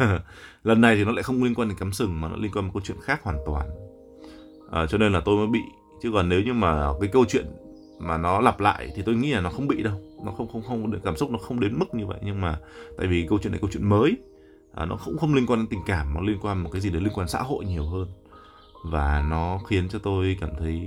[0.64, 2.64] Lần này thì nó lại không liên quan đến cắm sừng mà nó liên quan
[2.64, 3.70] đến câu chuyện khác hoàn toàn.
[4.70, 5.60] À, cho nên là tôi mới bị
[6.02, 7.46] chứ còn nếu như mà cái câu chuyện
[7.98, 9.94] mà nó lặp lại thì tôi nghĩ là nó không bị đâu.
[10.24, 12.18] Nó không không không cảm xúc nó không đến mức như vậy.
[12.22, 12.60] Nhưng mà
[12.98, 14.16] tại vì câu chuyện này câu chuyện mới
[14.74, 16.90] à, nó cũng không liên quan đến tình cảm nó liên quan một cái gì
[16.90, 18.08] đấy liên quan xã hội nhiều hơn.
[18.84, 20.80] Và nó khiến cho tôi cảm thấy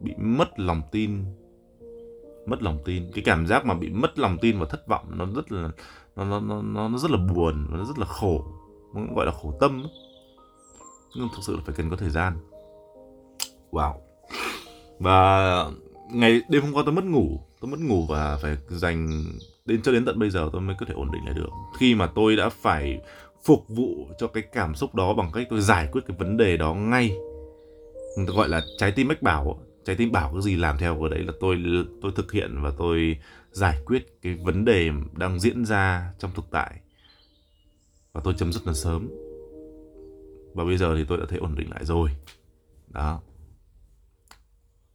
[0.00, 1.24] bị mất lòng tin
[2.46, 3.10] mất lòng tin.
[3.14, 5.70] Cái cảm giác mà bị mất lòng tin và thất vọng nó rất là
[6.16, 8.44] nó nó nó nó rất là buồn nó rất là khổ.
[8.94, 9.86] Nó gọi là khổ tâm.
[11.16, 12.36] Nhưng thực sự là phải cần có thời gian.
[13.70, 14.11] Wow
[14.98, 15.70] và
[16.12, 19.24] ngày đêm hôm qua tôi mất ngủ, tôi mất ngủ và phải dành
[19.64, 21.50] đến cho đến tận bây giờ tôi mới có thể ổn định lại được.
[21.78, 23.00] Khi mà tôi đã phải
[23.44, 26.56] phục vụ cho cái cảm xúc đó bằng cách tôi giải quyết cái vấn đề
[26.56, 27.16] đó ngay.
[28.16, 31.10] Tôi gọi là trái tim mách bảo trái tim bảo cái gì làm theo cái
[31.10, 31.58] đấy là tôi
[32.02, 33.16] tôi thực hiện và tôi
[33.52, 36.80] giải quyết cái vấn đề đang diễn ra trong thực tại.
[38.12, 39.08] Và tôi chấm dứt là sớm.
[40.54, 42.10] Và bây giờ thì tôi đã thấy ổn định lại rồi.
[42.88, 43.20] Đó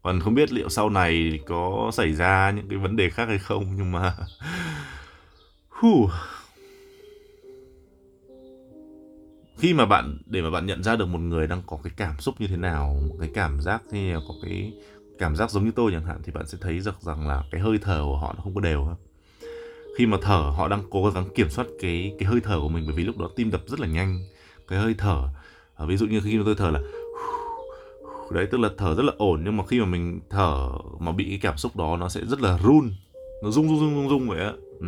[0.01, 3.39] còn không biết liệu sau này có xảy ra những cái vấn đề khác hay
[3.39, 4.15] không, nhưng mà
[9.57, 12.19] khi mà bạn, để mà bạn nhận ra được một người đang có cái cảm
[12.19, 14.73] xúc như thế nào một cái cảm giác hay có cái
[15.19, 17.61] cảm giác giống như tôi chẳng hạn, thì bạn sẽ thấy được rằng là cái
[17.61, 18.97] hơi thở của họ nó không có đều
[19.97, 22.83] khi mà thở, họ đang cố gắng kiểm soát cái cái hơi thở của mình
[22.87, 24.19] bởi vì lúc đó tim đập rất là nhanh.
[24.67, 25.29] Cái hơi thở
[25.75, 26.79] à, ví dụ như khi mà tôi thở là
[28.31, 31.25] đấy, tức là thở rất là ổn, nhưng mà khi mà mình thở mà bị
[31.29, 32.91] cái cảm xúc đó, nó sẽ rất là run.
[33.43, 34.53] Nó rung rung rung rung rung vậy á.
[34.79, 34.87] Ừ.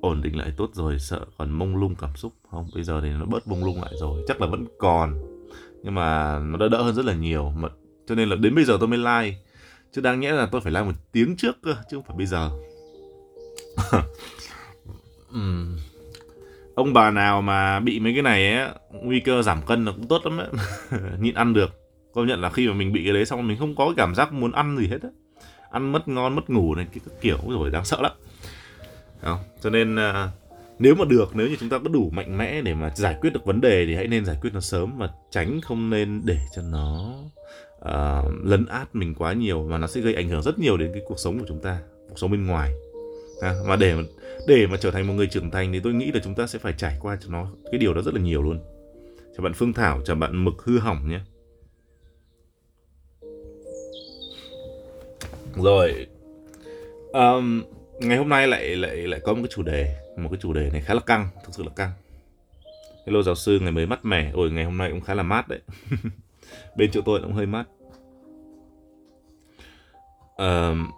[0.00, 2.68] ổn định lại tốt rồi, sợ còn mông lung cảm xúc, không?
[2.74, 5.20] Bây giờ thì nó bớt mông lung lại rồi, chắc là vẫn còn.
[5.82, 7.68] Nhưng mà nó đã đỡ hơn rất là nhiều, mà
[8.06, 9.38] cho nên là đến bây giờ tôi mới like.
[9.92, 12.26] Chứ đáng nhẽ là tôi phải like một tiếng trước cơ, chứ không phải bây
[12.26, 12.50] giờ.
[15.32, 15.64] Ừ
[16.78, 20.08] ông bà nào mà bị mấy cái này ấy, nguy cơ giảm cân là cũng
[20.08, 20.48] tốt lắm đấy,
[21.20, 21.70] nhịn ăn được.
[22.14, 24.14] Công nhận là khi mà mình bị cái đấy xong mình không có cái cảm
[24.14, 25.08] giác muốn ăn gì hết á.
[25.70, 28.12] Ăn mất ngon mất ngủ này cái kiểu rồi đáng sợ lắm.
[29.22, 29.38] Không?
[29.60, 30.28] cho nên à,
[30.78, 33.32] nếu mà được nếu như chúng ta có đủ mạnh mẽ để mà giải quyết
[33.32, 36.38] được vấn đề thì hãy nên giải quyết nó sớm và tránh không nên để
[36.56, 37.14] cho nó
[37.78, 40.90] uh, lấn át mình quá nhiều mà nó sẽ gây ảnh hưởng rất nhiều đến
[40.92, 42.72] cái cuộc sống của chúng ta cuộc sống bên ngoài
[43.40, 44.02] à, mà để mà
[44.46, 46.58] để mà trở thành một người trưởng thành thì tôi nghĩ là chúng ta sẽ
[46.58, 48.60] phải trải qua cho nó cái điều đó rất là nhiều luôn.
[49.36, 51.20] Chào bạn Phương Thảo chào bạn Mực hư hỏng nhé.
[55.56, 56.06] Rồi.
[57.12, 57.62] Um,
[58.00, 60.70] ngày hôm nay lại lại lại có một cái chủ đề một cái chủ đề
[60.70, 61.90] này khá là căng thực sự là căng.
[63.06, 64.30] Hello giáo sư ngày mới mát mẻ.
[64.34, 65.60] Ôi ngày hôm nay cũng khá là mát đấy.
[66.76, 67.64] Bên chỗ tôi cũng hơi mát.
[70.36, 70.90] Um,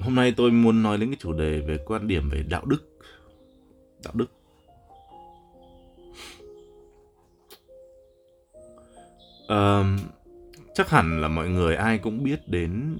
[0.00, 2.98] hôm nay tôi muốn nói đến cái chủ đề về quan điểm về đạo đức.
[4.04, 4.26] Đạo đức.
[9.48, 9.96] À,
[10.74, 12.98] chắc hẳn là mọi người ai cũng biết đến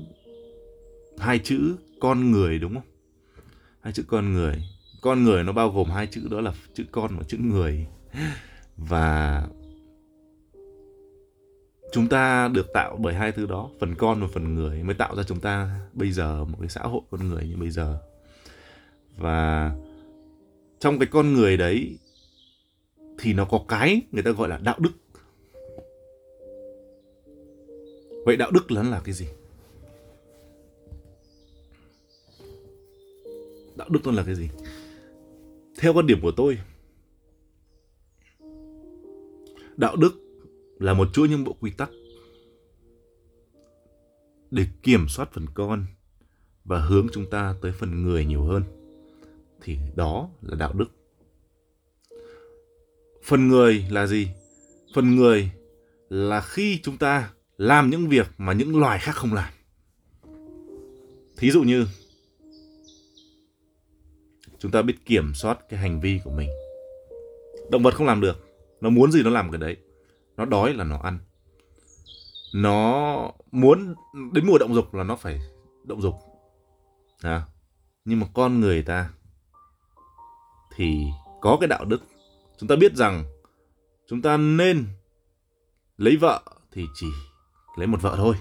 [1.18, 2.88] hai chữ con người đúng không?
[3.80, 4.62] Hai chữ con người.
[5.02, 7.86] Con người nó bao gồm hai chữ đó là chữ con và chữ người.
[8.76, 9.46] Và
[11.94, 15.16] chúng ta được tạo bởi hai thứ đó, phần con và phần người, mới tạo
[15.16, 17.98] ra chúng ta bây giờ, một cái xã hội con người như bây giờ.
[19.16, 19.72] Và
[20.80, 21.98] trong cái con người đấy
[23.18, 24.90] thì nó có cái người ta gọi là đạo đức.
[28.24, 29.26] Vậy đạo đức là là cái gì?
[33.76, 34.48] Đạo đức nó là cái gì?
[35.78, 36.58] Theo quan điểm của tôi,
[39.76, 40.23] đạo đức
[40.78, 41.90] là một chuỗi những bộ quy tắc
[44.50, 45.86] để kiểm soát phần con
[46.64, 48.62] và hướng chúng ta tới phần người nhiều hơn,
[49.62, 50.86] thì đó là đạo đức.
[53.22, 54.28] Phần người là gì?
[54.94, 55.50] Phần người
[56.08, 59.52] là khi chúng ta làm những việc mà những loài khác không làm.
[61.36, 61.86] Thí dụ như
[64.58, 66.48] chúng ta biết kiểm soát cái hành vi của mình.
[67.70, 68.36] Động vật không làm được,
[68.80, 69.76] nó muốn gì nó làm cái đấy
[70.36, 71.18] nó đói là nó ăn.
[72.54, 73.94] Nó muốn
[74.32, 75.40] đến mùa động dục là nó phải
[75.84, 76.14] động dục.
[77.22, 77.42] À,
[78.04, 79.10] nhưng mà con người ta
[80.76, 81.06] thì
[81.40, 82.02] có cái đạo đức.
[82.58, 83.24] Chúng ta biết rằng
[84.08, 84.86] chúng ta nên
[85.96, 86.42] lấy vợ
[86.72, 87.06] thì chỉ
[87.76, 88.36] lấy một vợ thôi.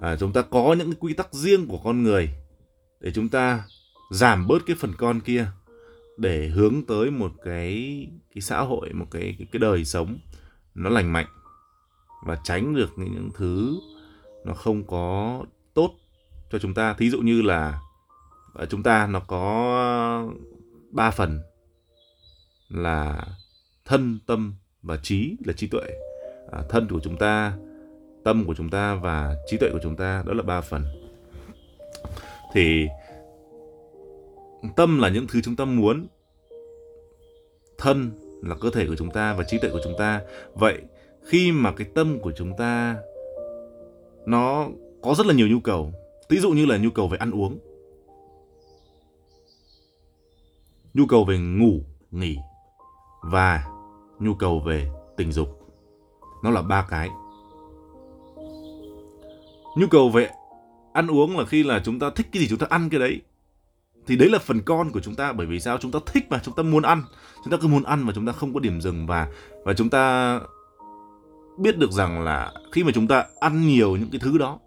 [0.00, 2.30] À, chúng ta có những quy tắc riêng của con người
[3.00, 3.64] để chúng ta
[4.10, 5.46] giảm bớt cái phần con kia
[6.16, 10.18] để hướng tới một cái cái xã hội một cái cái, cái đời sống
[10.74, 11.26] nó lành mạnh
[12.26, 13.80] và tránh được những thứ
[14.44, 15.40] nó không có
[15.74, 15.90] tốt
[16.50, 16.94] cho chúng ta.
[16.94, 17.80] Thí dụ như là
[18.54, 20.28] ở chúng ta nó có
[20.90, 21.40] ba phần
[22.68, 23.26] là
[23.84, 25.84] thân tâm và trí là trí tuệ.
[26.52, 27.56] À, thân của chúng ta
[28.24, 30.84] tâm của chúng ta và trí tuệ của chúng ta đó là ba phần.
[32.52, 32.86] Thì
[34.76, 36.06] tâm là những thứ chúng ta muốn.
[37.78, 38.10] Thân
[38.48, 40.22] là cơ thể của chúng ta và trí tuệ của chúng ta.
[40.54, 40.82] Vậy,
[41.24, 42.96] khi mà cái tâm của chúng ta
[44.26, 44.68] nó
[45.02, 45.92] có rất là nhiều nhu cầu
[46.28, 47.58] ví dụ như là nhu cầu về ăn uống,
[50.94, 51.80] nhu cầu về ngủ,
[52.10, 52.36] nghỉ
[53.22, 53.64] và
[54.20, 55.48] nhu cầu về tình dục,
[56.42, 57.08] nó là ba cái.
[59.76, 60.30] Nhu cầu về
[60.92, 63.20] ăn uống là khi là chúng ta thích cái gì chúng ta ăn cái đấy
[64.06, 65.78] thì đấy là phần con của chúng ta bởi vì sao?
[65.78, 67.02] Chúng ta thích mà chúng ta muốn ăn.
[67.44, 69.28] Chúng ta cứ muốn ăn và chúng ta không có điểm dừng và
[69.64, 70.40] và chúng ta
[71.58, 74.58] biết được rằng là khi mà chúng ta ăn nhiều những cái thứ đó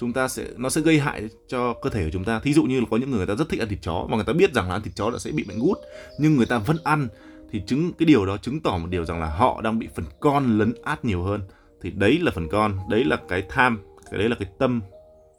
[0.00, 2.40] chúng ta sẽ nó sẽ gây hại cho cơ thể của chúng ta.
[2.40, 4.16] Thí dụ như là có những người, người ta rất thích ăn thịt chó và
[4.16, 5.78] người ta biết rằng là ăn thịt chó là sẽ bị bệnh gút
[6.18, 7.08] nhưng người ta vẫn ăn
[7.50, 10.04] thì chứng cái điều đó chứng tỏ một điều rằng là họ đang bị phần
[10.20, 11.40] con lấn át nhiều hơn.
[11.82, 13.78] Thì đấy là phần con đấy là cái tham
[14.10, 14.80] cái đấy là cái tâm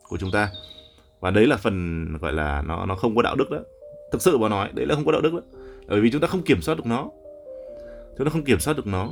[0.04, 0.50] của chúng ta
[1.20, 3.58] và đấy là phần gọi là nó nó không có đạo đức đó.
[4.12, 5.42] Thực sự mà nói đấy là không có đạo đức đó.
[5.88, 7.10] Bởi vì chúng ta không kiểm soát được nó.
[8.18, 9.10] Chúng ta không kiểm soát được nó.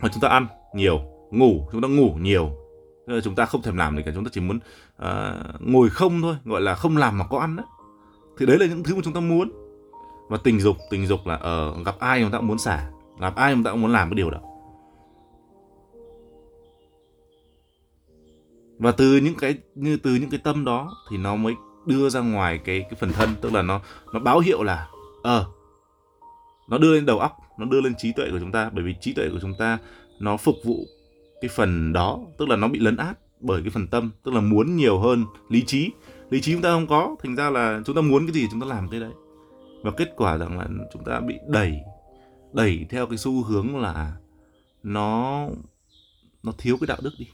[0.00, 2.50] Mà chúng ta ăn nhiều ngủ chúng ta ngủ nhiều.
[3.24, 4.58] Chúng ta không thèm làm gì cả chúng ta chỉ muốn
[5.02, 7.66] uh, ngồi không thôi gọi là không làm mà có ăn đấy
[8.38, 9.52] thì đấy là những thứ mà chúng ta muốn.
[10.28, 12.90] Và tình dục tình dục là ở uh, gặp ai chúng ta cũng muốn xả
[13.20, 14.38] gặp ai chúng ta cũng muốn làm cái điều đó.
[18.82, 21.54] Và từ những cái như từ những cái tâm đó thì nó mới
[21.86, 23.80] đưa ra ngoài cái cái phần thân tức là nó
[24.12, 24.88] nó báo hiệu là
[25.22, 25.54] ờ uh,
[26.68, 28.70] nó đưa lên đầu óc nó đưa lên trí tuệ của chúng ta.
[28.74, 29.78] Bởi vì trí tuệ của chúng ta
[30.20, 30.86] nó phục vụ
[31.40, 34.40] cái phần đó tức là nó bị lấn át bởi cái phần tâm tức là
[34.40, 35.90] muốn nhiều hơn lý trí.
[36.30, 38.60] Lý trí chúng ta không có thành ra là chúng ta muốn cái gì chúng
[38.60, 39.12] ta làm cái đấy.
[39.82, 41.80] Và kết quả rằng là chúng ta bị đẩy
[42.52, 44.12] đẩy theo cái xu hướng là
[44.82, 45.46] nó
[46.42, 47.26] nó thiếu cái đạo đức đi.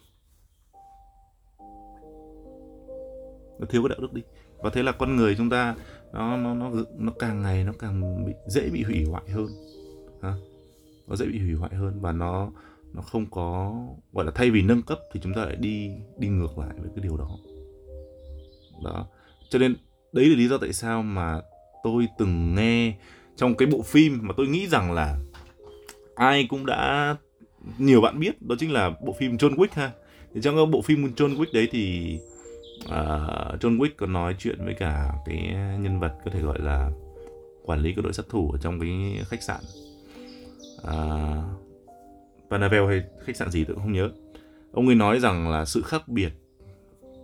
[3.58, 4.22] Nó thiếu cái đạo đức đi.
[4.58, 5.74] Và thế là con người chúng ta
[6.12, 9.48] nó nó nó nó càng ngày nó càng bị, dễ bị hủy hoại hơn.
[10.22, 10.34] Ha?
[11.08, 12.50] nó dễ bị hủy hoại hơn và nó
[12.92, 13.74] nó không có,
[14.12, 16.90] gọi là thay vì nâng cấp thì chúng ta lại đi đi ngược lại với
[16.96, 17.28] cái điều đó.
[18.84, 19.06] Đó.
[19.48, 19.76] Cho nên
[20.12, 21.40] đấy là lý do tại sao mà
[21.82, 22.96] tôi từng nghe
[23.36, 25.18] trong cái bộ phim mà tôi nghĩ rằng là
[26.14, 27.16] ai cũng đã,
[27.78, 29.92] nhiều bạn biết, đó chính là bộ phim John Wick ha.
[30.34, 32.18] Thì trong cái bộ phim John Wick đấy thì
[32.88, 36.90] uh, John Wick có nói chuyện với cả cái nhân vật có thể gọi là
[37.64, 39.60] quản lý của đội sát thủ ở trong cái khách sạn.
[40.82, 44.10] Ờ, uh, Panavel hay khách sạn gì tôi cũng không nhớ.
[44.72, 46.32] Ông ấy nói rằng là sự khác biệt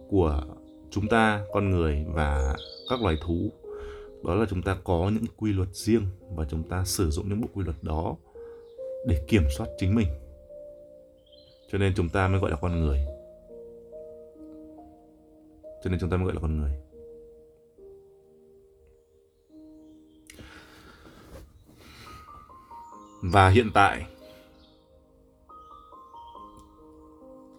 [0.08, 0.42] của
[0.90, 2.54] chúng ta con người và
[2.90, 3.52] các loài thú
[4.24, 6.02] đó là chúng ta có những quy luật riêng
[6.34, 8.16] và chúng ta sử dụng những bộ quy luật đó
[9.06, 10.08] để kiểm soát chính mình.
[11.72, 13.00] Cho nên chúng ta mới gọi là con người
[15.84, 16.70] cho nên chúng ta mới gọi là con người.
[23.22, 24.06] Và hiện tại,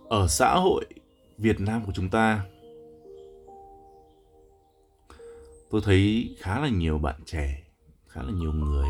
[0.10, 0.86] ở xã hội
[1.38, 2.46] Việt Nam của chúng ta,
[5.70, 7.64] tôi thấy khá là nhiều bạn trẻ,
[8.08, 8.90] khá là nhiều người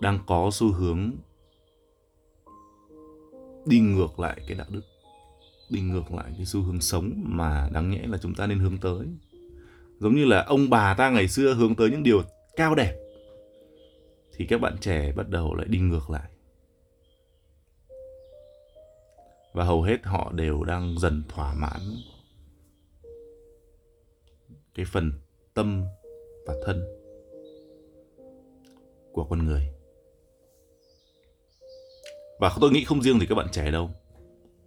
[0.00, 1.10] đang có xu hướng
[3.66, 4.93] đi ngược lại cái đạo đức
[5.70, 8.78] đi ngược lại cái xu hướng sống mà đáng nhẽ là chúng ta nên hướng
[8.78, 9.06] tới.
[10.00, 12.22] Giống như là ông bà ta ngày xưa hướng tới những điều
[12.56, 12.94] cao đẹp,
[14.36, 16.30] thì các bạn trẻ bắt đầu lại đi ngược lại.
[19.52, 21.80] Và hầu hết họ đều đang dần thỏa mãn
[24.74, 25.12] cái phần
[25.54, 25.84] tâm
[26.46, 26.84] và thân
[29.12, 29.68] của con người.
[32.40, 33.90] Và tôi nghĩ không riêng thì các bạn trẻ đâu,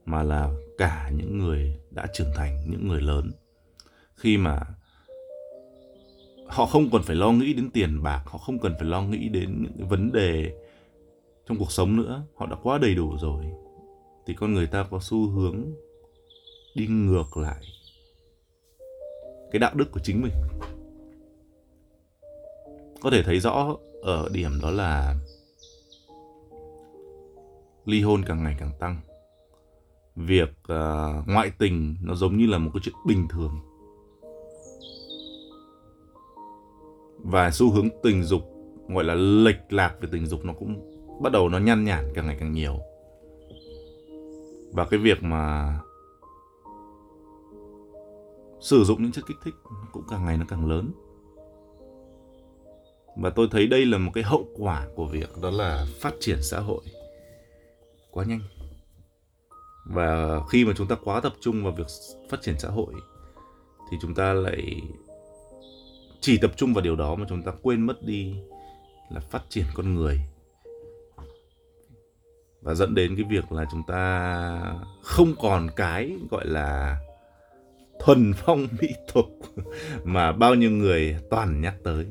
[0.05, 3.31] mà là cả những người đã trưởng thành, những người lớn.
[4.15, 4.61] Khi mà
[6.47, 9.29] họ không còn phải lo nghĩ đến tiền bạc, họ không cần phải lo nghĩ
[9.29, 10.53] đến những cái vấn đề
[11.47, 13.45] trong cuộc sống nữa, họ đã quá đầy đủ rồi,
[14.25, 15.73] thì con người ta có xu hướng
[16.75, 17.63] đi ngược lại
[19.51, 20.33] cái đạo đức của chính mình.
[23.01, 25.15] Có thể thấy rõ ở điểm đó là
[27.85, 29.01] ly hôn càng ngày càng tăng
[30.17, 33.59] việc uh, ngoại tình nó giống như là một cái chuyện bình thường.
[37.17, 38.41] Và xu hướng tình dục
[38.87, 42.27] gọi là lệch lạc về tình dục nó cũng bắt đầu nó nhăn nhản càng
[42.27, 42.79] ngày càng nhiều.
[44.73, 45.79] Và cái việc mà
[48.59, 49.53] sử dụng những chất kích thích
[49.91, 50.91] cũng càng ngày nó càng lớn.
[53.17, 56.37] Và tôi thấy đây là một cái hậu quả của việc đó là phát triển
[56.41, 56.81] xã hội
[58.11, 58.39] quá nhanh
[59.89, 61.87] và khi mà chúng ta quá tập trung vào việc
[62.29, 62.93] phát triển xã hội,
[63.91, 64.81] thì chúng ta lại
[66.21, 68.35] chỉ tập trung vào điều đó mà chúng ta quên mất đi
[69.09, 70.19] là phát triển con người.
[72.61, 76.99] Và dẫn đến cái việc là chúng ta không còn cái gọi là
[77.99, 79.25] thuần phong mỹ tục
[80.03, 82.05] mà bao nhiêu người toàn nhắc tới.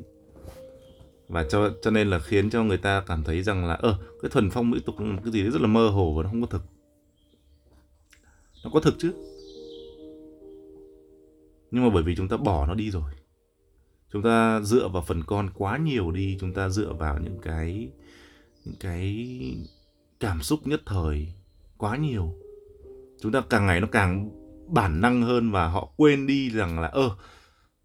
[1.27, 4.29] Và cho cho nên là khiến cho người ta cảm thấy rằng là ơ cái
[4.29, 6.29] thuần phong mỹ tục là một cái gì đấy rất là mơ hồ và nó
[6.29, 6.61] không có thực
[8.67, 9.13] nó có thực chứ.
[11.71, 13.11] Nhưng mà bởi vì chúng ta bỏ nó đi rồi.
[14.13, 17.89] Chúng ta dựa vào phần con quá nhiều đi, chúng ta dựa vào những cái
[18.65, 19.27] những cái
[20.19, 21.27] cảm xúc nhất thời
[21.77, 22.33] quá nhiều.
[23.21, 24.29] Chúng ta càng ngày nó càng
[24.67, 27.09] bản năng hơn và họ quên đi rằng là ơ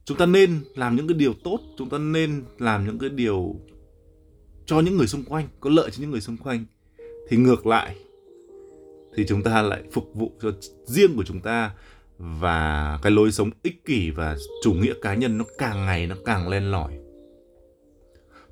[0.04, 3.56] chúng ta nên làm những cái điều tốt, chúng ta nên làm những cái điều
[4.66, 6.64] cho những người xung quanh, có lợi cho những người xung quanh.
[7.28, 7.96] Thì ngược lại
[9.16, 10.52] thì chúng ta lại phục vụ cho
[10.84, 11.74] riêng của chúng ta.
[12.18, 16.14] Và cái lối sống ích kỷ và chủ nghĩa cá nhân nó càng ngày nó
[16.24, 16.98] càng len lỏi.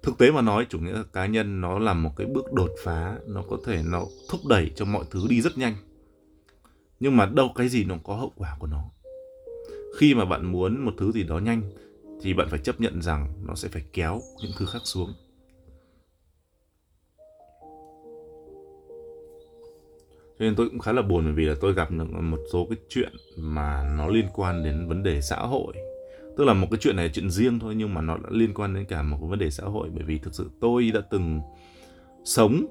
[0.03, 3.19] Thực tế mà nói, chủ nghĩa cá nhân nó là một cái bước đột phá,
[3.27, 5.75] nó có thể nó thúc đẩy cho mọi thứ đi rất nhanh.
[7.01, 8.85] Nhưng mà đâu cái gì nó có hậu quả của nó.
[9.99, 11.63] Khi mà bạn muốn một thứ gì đó nhanh,
[12.23, 15.15] thì bạn phải chấp nhận rằng nó sẽ phải kéo những thứ khác xuống.
[20.41, 22.67] Cho nên tôi cũng khá là buồn bởi vì là tôi gặp được một số
[22.71, 25.75] cái chuyện mà nó liên quan đến vấn đề xã hội.
[26.37, 28.55] Tức là một cái chuyện này là chuyện riêng thôi, nhưng mà nó đã liên
[28.55, 29.89] quan đến cả một cái vấn đề xã hội.
[29.95, 31.41] Bởi vì thực sự tôi đã từng
[32.25, 32.67] sống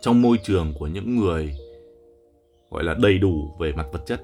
[0.00, 1.54] trong môi trường của những người,
[2.70, 4.20] gọi là, đầy đủ về mặt vật chất.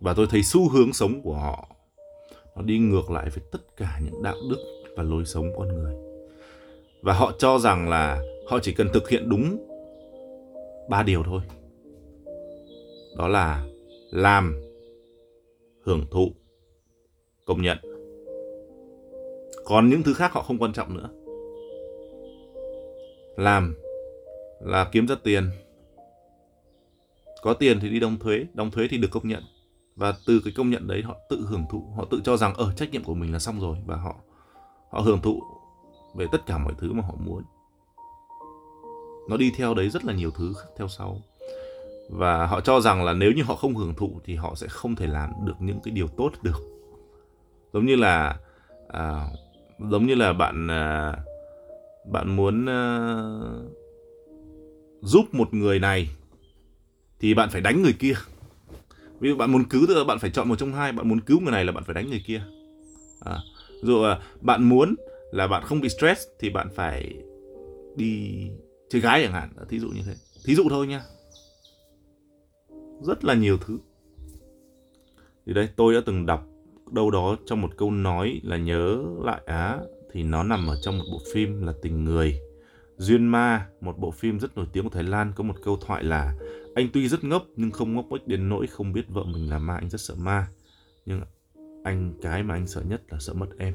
[0.00, 1.68] Và tôi thấy xu hướng sống của họ,
[2.56, 4.58] nó đi ngược lại với tất cả những đạo đức
[4.96, 5.94] và lối sống con người.
[7.02, 9.68] Và họ cho rằng là họ chỉ cần thực hiện đúng
[10.88, 11.40] ba điều thôi.
[13.18, 13.66] Đó là
[14.10, 14.60] làm,
[15.84, 16.32] hưởng thụ,
[17.44, 17.78] công nhận.
[19.64, 21.08] Còn những thứ khác họ không quan trọng nữa.
[23.36, 23.74] Làm
[24.60, 25.50] là kiếm ra tiền.
[27.42, 29.42] Có tiền thì đi đóng thuế đóng thuế thì được công nhận.
[29.96, 32.72] Và từ cái công nhận đấy họ tự hưởng thụ, họ tự cho rằng ở
[32.76, 34.14] trách nhiệm của mình là xong rồi và họ
[34.90, 35.42] họ hưởng thụ
[36.16, 37.42] về tất cả mọi thứ mà họ muốn
[39.28, 41.22] nó đi theo đấy rất là nhiều thứ theo sau.
[42.10, 44.96] Và họ cho rằng là nếu như họ không hưởng thụ thì họ sẽ không
[44.96, 46.62] thể làm được những cái điều tốt được.
[47.72, 48.36] Giống như là
[48.88, 49.26] à,
[49.90, 51.16] giống như là bạn à,
[52.10, 52.80] bạn muốn à,
[55.02, 56.08] giúp một người này
[57.20, 58.14] thì bạn phải đánh người kia.
[59.20, 61.20] Ví dụ bạn muốn cứu tức là bạn phải chọn một trong hai bạn muốn
[61.20, 62.42] cứu người này là bạn phải đánh người kia.
[63.20, 63.36] À,
[63.82, 64.94] dụ à, bạn muốn
[65.32, 67.14] là bạn không bị stress thì bạn phải
[67.96, 68.50] đi
[68.90, 70.14] chơi gái chẳng hạn thí dụ như thế.
[70.44, 71.02] Thí dụ thôi nha
[73.02, 73.78] rất là nhiều thứ.
[75.46, 76.46] Thì đây tôi đã từng đọc
[76.92, 79.78] đâu đó trong một câu nói là nhớ lại á
[80.12, 82.40] thì nó nằm ở trong một bộ phim là tình người.
[82.96, 86.04] Duyên ma một bộ phim rất nổi tiếng của thái lan có một câu thoại
[86.04, 86.34] là
[86.74, 89.58] anh tuy rất ngốc nhưng không ngốc ích đến nỗi không biết vợ mình là
[89.58, 90.48] ma anh rất sợ ma.
[91.06, 91.20] Nhưng
[91.84, 93.74] anh cái mà anh sợ nhất là sợ mất em.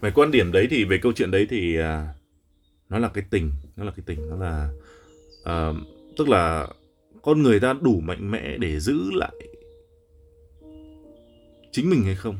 [0.00, 1.84] Về quan điểm đấy thì về câu chuyện đấy thì uh,
[2.94, 4.70] nó là cái tình nó là cái tình nó là
[5.40, 5.76] uh,
[6.16, 6.68] tức là
[7.22, 9.32] con người ta đủ mạnh mẽ để giữ lại
[11.72, 12.38] chính mình hay không?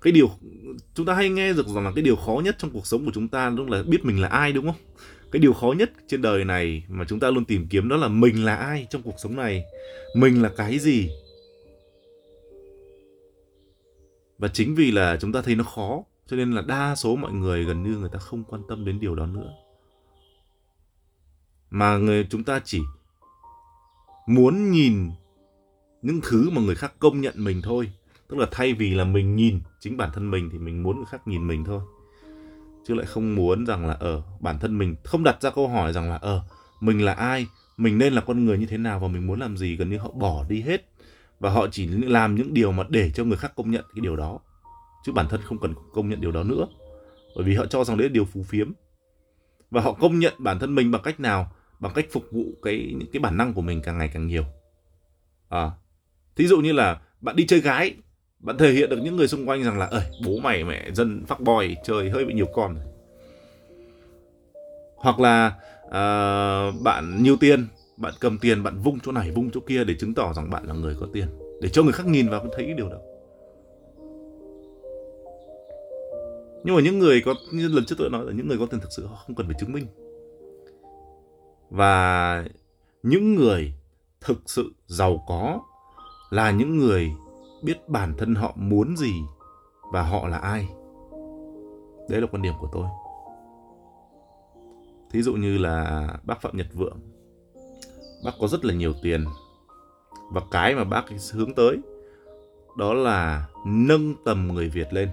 [0.00, 0.30] Cái điều
[0.94, 3.10] chúng ta hay nghe được rằng là cái điều khó nhất trong cuộc sống của
[3.14, 4.80] chúng ta đúng là biết mình là ai đúng không?
[5.32, 8.08] Cái điều khó nhất trên đời này mà chúng ta luôn tìm kiếm đó là
[8.08, 9.64] mình là ai trong cuộc sống này?
[10.16, 11.10] Mình là cái gì?
[14.38, 17.32] Và chính vì là chúng ta thấy nó khó cho nên là đa số mọi
[17.32, 19.52] người gần như người ta không quan tâm đến điều đó nữa.
[21.70, 22.80] Mà người, chúng ta chỉ
[24.26, 25.10] muốn nhìn
[26.02, 27.92] những thứ mà người khác công nhận mình thôi.
[28.28, 31.06] Tức là thay vì là mình nhìn chính bản thân mình thì mình muốn người
[31.06, 31.80] khác nhìn mình thôi.
[32.86, 35.92] Chứ lại không muốn rằng là ở bản thân mình không đặt ra câu hỏi
[35.92, 36.42] rằng là ở
[36.80, 39.56] mình là ai, mình nên là con người như thế nào và mình muốn làm
[39.56, 40.90] gì, gần như họ bỏ đi hết.
[41.40, 44.16] Và họ chỉ làm những điều mà để cho người khác công nhận cái điều
[44.16, 44.40] đó
[45.08, 46.66] chứ bản thân không cần công nhận điều đó nữa.
[47.36, 48.72] Bởi vì họ cho rằng đấy là điều phù phiếm.
[49.70, 51.52] Và họ công nhận bản thân mình bằng cách nào?
[51.80, 54.44] Bằng cách phục vụ cái những cái bản năng của mình càng ngày càng nhiều.
[55.48, 55.70] À
[56.38, 57.94] thí dụ như là bạn đi chơi gái
[58.38, 61.24] bạn thể hiện được những người xung quanh rằng là ơi bố mày mẹ dân
[61.28, 62.76] fuck boy chơi hơi bị nhiều con
[64.96, 65.46] hoặc là
[65.86, 69.94] uh, bạn nhiều tiền bạn cầm tiền bạn vung chỗ này vung chỗ kia để
[70.00, 71.28] chứng tỏ rằng bạn là người có tiền
[71.60, 72.98] để cho người khác nhìn vào thấy cái điều đó.
[76.64, 78.80] Nhưng mà những người có, như lần trước tôi nói là những người có tiền
[78.80, 79.86] thực sự họ không cần phải chứng minh.
[81.70, 82.44] Và
[83.02, 83.72] những người
[84.20, 85.60] thực sự giàu có
[86.30, 87.12] là những người
[87.62, 89.12] biết bản thân họ muốn gì
[89.92, 90.68] và họ là ai.
[92.08, 92.86] Đấy là quan điểm của tôi.
[95.10, 96.98] Thí dụ như là bác phạm nhật vượng.
[98.24, 99.24] Bác có rất là nhiều tiền.
[100.32, 101.78] Và cái mà bác hướng tới
[102.78, 105.08] đó là nâng tầm người việt lên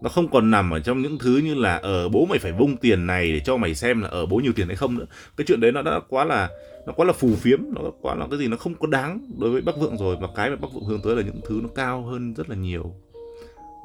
[0.00, 2.52] nó không còn nằm ở trong những thứ như là ở ờ, bố mày phải
[2.52, 4.98] vung tiền này để cho mày xem là ở ờ, bố nhiều tiền hay không
[4.98, 5.06] nữa.
[5.36, 6.48] Cái chuyện đấy nó đã quá là
[6.86, 9.50] nó quá là phù phiếm nó quá là cái gì nó không có đáng đối
[9.50, 10.16] với bắc vượng rồi.
[10.20, 12.56] Và cái mà bắc vượng hướng tới là những thứ nó cao hơn rất là
[12.56, 12.94] nhiều.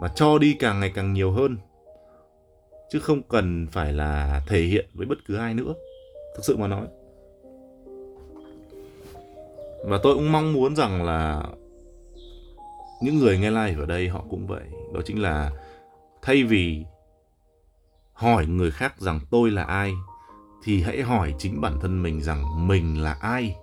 [0.02, 1.58] Và cho đi càng ngày càng nhiều hơn.
[2.92, 5.74] Chứ không cần phải là thể hiện với bất cứ ai nữa.
[6.36, 6.88] Thực sự mà nói.
[9.86, 11.44] Và tôi cũng mong muốn rằng là
[13.02, 14.64] những người nghe live ở đây họ cũng vậy.
[14.94, 15.52] Đó chính là
[16.22, 16.86] thay vì
[18.14, 19.94] hỏi người khác rằng tôi là ai
[20.64, 23.56] thì hãy hỏi chính bản thân mình rằng mình là ai?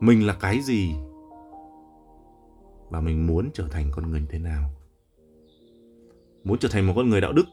[0.00, 0.94] Mình là cái gì?
[2.90, 4.70] Và mình muốn trở thành con người thế nào?
[6.44, 7.46] Muốn trở thành một con người đạo đức?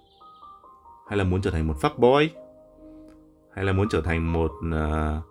[1.08, 2.30] Hay là muốn trở thành một fuck boy?
[3.56, 5.24] Hay là muốn trở thành một uh,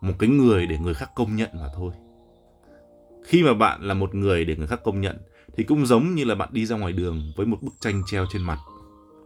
[0.00, 1.92] một cái người để người khác công nhận mà thôi?
[3.24, 5.16] Khi mà bạn là một người để người khác công nhận
[5.56, 8.26] thì cũng giống như là bạn đi ra ngoài đường với một bức tranh treo
[8.32, 8.58] trên mặt.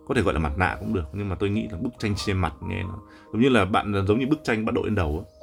[0.09, 2.15] Có thể gọi là mặt nạ cũng được, nhưng mà tôi nghĩ là bức tranh
[2.27, 2.99] trên mặt nghe nó
[3.33, 5.37] giống như là bạn giống như bức tranh bạn đội lên đầu ấy.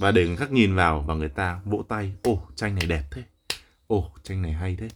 [0.00, 3.02] và để người khác nhìn vào và người ta vỗ tay, ồ, tranh này đẹp
[3.10, 3.22] thế.
[3.86, 4.88] Ồ, tranh này hay thế.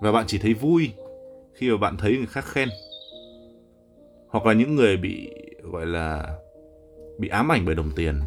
[0.00, 0.92] Và bạn chỉ thấy vui
[1.54, 2.68] khi mà bạn thấy người khác khen.
[4.28, 5.30] Hoặc là những người bị,
[5.62, 6.36] gọi là,
[7.18, 8.20] bị ám ảnh bởi đồng tiền,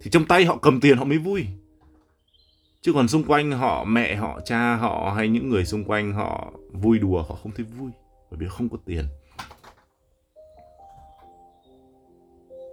[0.00, 1.46] thì trong tay họ cầm tiền họ mới vui
[2.82, 6.52] chứ còn xung quanh họ, mẹ họ, cha họ hay những người xung quanh họ
[6.72, 7.90] vui đùa, họ không thấy vui
[8.30, 9.04] bởi vì không có tiền.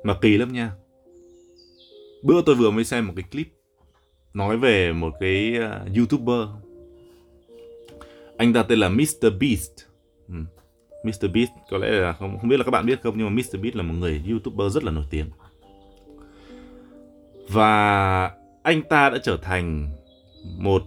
[0.03, 0.71] Mà kỳ lắm nha.
[2.23, 3.47] Bữa tôi vừa mới xem một cái clip
[4.33, 6.47] nói về một cái ờ, youtuber.
[8.37, 9.71] Anh ta tên là Mr Beast.
[10.27, 10.35] Ừ.
[11.03, 13.41] Mr Beast có lẽ là không không biết là các bạn biết không, nhưng mà
[13.41, 15.29] Mr Beast là một người youtuber rất là nổi tiếng.
[17.49, 18.31] Và
[18.63, 19.89] anh ta đã trở thành
[20.43, 20.83] một,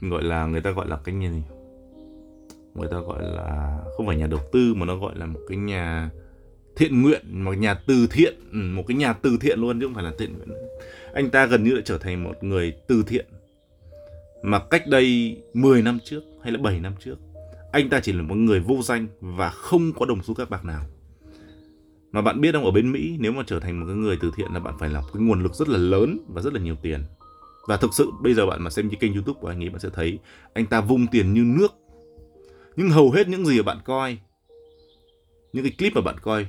[0.00, 1.42] gọi là người ta gọi là cái gì?
[2.74, 5.58] Người ta gọi là, không phải nhà đầu tư mà nó gọi là một cái
[5.58, 6.10] nhà
[6.76, 9.94] thiện nguyện, một nhà từ thiện ừ, một cái nhà từ thiện luôn chứ không
[9.94, 10.48] phải là thiện nguyện.
[11.14, 13.26] Anh ta gần như đã trở thành một người từ thiện.
[14.42, 17.16] Mà cách đây 10 năm trước hay là 7 năm trước,
[17.72, 20.64] anh ta chỉ là một người vô danh và không có đồng xu các bạc
[20.64, 20.84] nào.
[22.12, 24.30] Mà bạn biết không, ở bên Mỹ, nếu mà trở thành một cái người từ
[24.36, 26.60] thiện là bạn phải là một cái nguồn lực rất là lớn và rất là
[26.60, 27.00] nhiều tiền
[27.66, 29.80] và thực sự, bây giờ bạn mà xem cái kênh youtube của anh ấy, bạn
[29.80, 30.18] sẽ thấy
[30.54, 31.72] anh ta vung tiền như nước.
[32.76, 34.18] Nhưng hầu hết những gì mà bạn coi,
[35.52, 36.46] những cái clip mà bạn coi,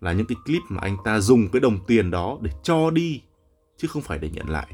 [0.00, 3.22] là những cái clip mà anh ta dùng cái đồng tiền đó để cho đi,
[3.76, 4.66] chứ không phải để nhận lại.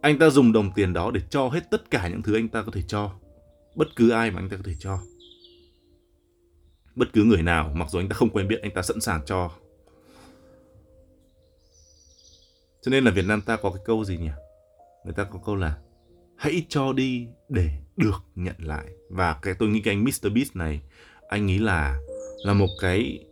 [0.00, 2.62] Anh ta dùng đồng tiền đó để cho hết tất cả những thứ anh ta
[2.62, 3.10] có thể cho.
[3.74, 4.98] Bất cứ ai mà anh ta có thể cho.
[6.94, 9.20] Bất cứ người nào, mặc dù anh ta không quen biết, anh ta sẵn sàng
[9.26, 9.50] cho.
[12.84, 14.30] Cho nên là Việt Nam ta có cái câu gì nhỉ?
[15.04, 15.78] Người ta có câu là,
[16.36, 18.84] hãy cho đi để được nhận lại.
[19.10, 20.80] Và cái tôi nghĩ cái anh Mr Beast này,
[21.28, 21.98] anh nghĩ là
[22.44, 23.26] là một cái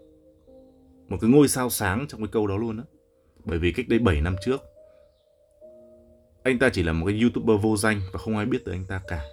[1.09, 2.85] một cái ngôi sao sáng trong cái câu đó luôn á.
[3.45, 4.63] Bởi vì cách đây 7 năm trước,
[6.43, 8.85] anh ta chỉ là một cái youtuber vô danh và không ai biết tới anh
[8.85, 9.25] ta cả.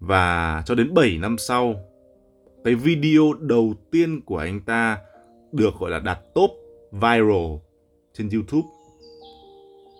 [0.00, 1.74] Và cho đến 7 năm sau,
[2.64, 4.98] cái video đầu tiên của anh ta
[5.52, 6.50] được gọi là đặt top
[6.92, 7.65] viral
[8.18, 8.68] trên YouTube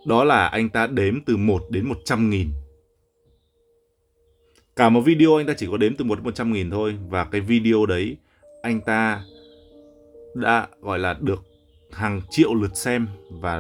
[0.07, 2.51] đó là anh ta đếm từ 1 đến 100 nghìn
[4.77, 7.25] Cả một video anh ta chỉ có đếm từ 1 đến 100 nghìn thôi Và
[7.25, 8.17] cái video đấy
[8.63, 9.25] anh ta
[10.35, 11.45] đã gọi là được
[11.93, 13.57] hàng triệu lượt xem và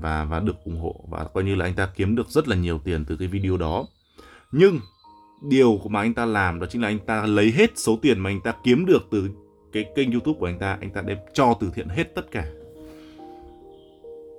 [0.00, 2.56] và và được ủng hộ và coi như là anh ta kiếm được rất là
[2.56, 3.86] nhiều tiền từ cái video đó.
[4.52, 4.80] Nhưng
[5.48, 8.30] điều mà anh ta làm đó chính là anh ta lấy hết số tiền mà
[8.30, 9.30] anh ta kiếm được từ
[9.72, 12.46] cái kênh YouTube của anh ta, anh ta đem cho từ thiện hết tất cả.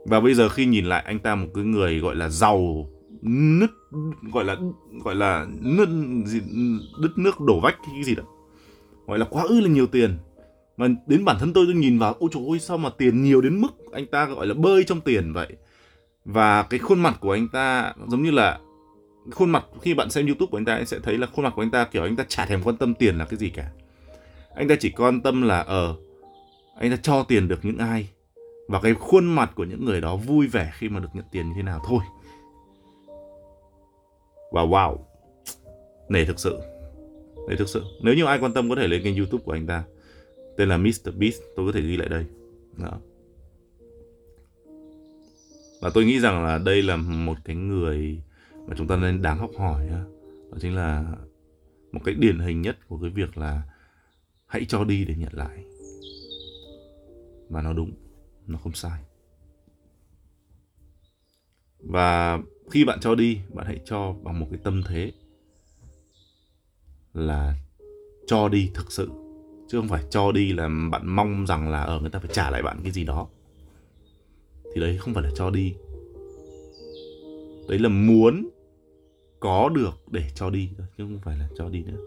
[0.07, 2.89] Và bây giờ khi nhìn lại anh ta một cái người gọi là giàu
[3.21, 3.69] nứt
[4.33, 4.55] gọi là
[5.03, 5.89] gọi là nứt
[6.25, 6.39] gì
[7.01, 8.23] đứt nước đổ vách cái gì đó.
[9.07, 10.17] Gọi là quá ư là nhiều tiền.
[10.77, 13.41] Mà đến bản thân tôi tôi nhìn vào ôi trời ơi sao mà tiền nhiều
[13.41, 15.47] đến mức anh ta gọi là bơi trong tiền vậy?
[16.25, 18.59] Và cái khuôn mặt của anh ta giống như là
[19.31, 21.53] khuôn mặt khi bạn xem youtube của anh ta anh sẽ thấy là khuôn mặt
[21.55, 23.69] của anh ta kiểu anh ta chả thèm quan tâm tiền là cái gì cả.
[24.55, 25.97] Anh ta chỉ quan tâm là ở uh,
[26.79, 28.09] anh ta cho tiền được những ai?
[28.67, 31.47] Và cái khuôn mặt của những người đó vui vẻ khi mà được nhận tiền
[31.47, 31.99] như thế nào thôi.
[34.51, 34.97] Và wow.
[36.09, 36.59] Nể thực sự.
[37.49, 37.83] Nể thực sự.
[38.01, 39.83] Nếu như ai quan tâm có thể lên kênh youtube của anh ta.
[40.57, 42.25] Tên là Mr Beast, tôi có thể ghi lại đây.
[42.77, 42.99] Đó.
[45.81, 48.21] Và tôi nghĩ rằng là đây là một cái người
[48.67, 49.87] mà chúng ta nên đáng học hỏi
[50.51, 51.15] đó chính là
[51.91, 53.61] một cái điển hình nhất của cái việc là
[54.45, 55.65] hãy cho đi để nhận lại.
[57.49, 57.91] Và nó đúng
[58.47, 59.01] nó không sai.
[61.79, 62.39] Và
[62.71, 65.11] khi bạn cho đi, bạn hãy cho bằng một cái tâm thế
[67.13, 67.55] là
[68.27, 69.09] cho đi thực sự.
[69.69, 72.49] Chứ không phải cho đi là bạn mong rằng là ở người ta phải trả
[72.49, 73.27] lại bạn cái gì đó.
[74.73, 75.75] Thì đấy không phải là cho đi.
[77.69, 78.49] Đấy là muốn
[79.39, 81.97] có được để cho đi chứ không phải là cho đi nữa.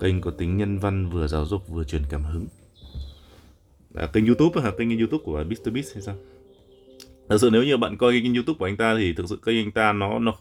[0.00, 2.46] Kênh có tính nhân văn vừa giáo dục vừa truyền cảm hứng
[3.94, 4.70] à, kênh youtube hả?
[4.78, 6.14] Kênh youtube của Mr Beast hay sao?
[7.28, 9.56] Thật sự nếu như bạn coi kênh youtube của anh ta thì thực sự kênh
[9.56, 10.32] anh ta nó nó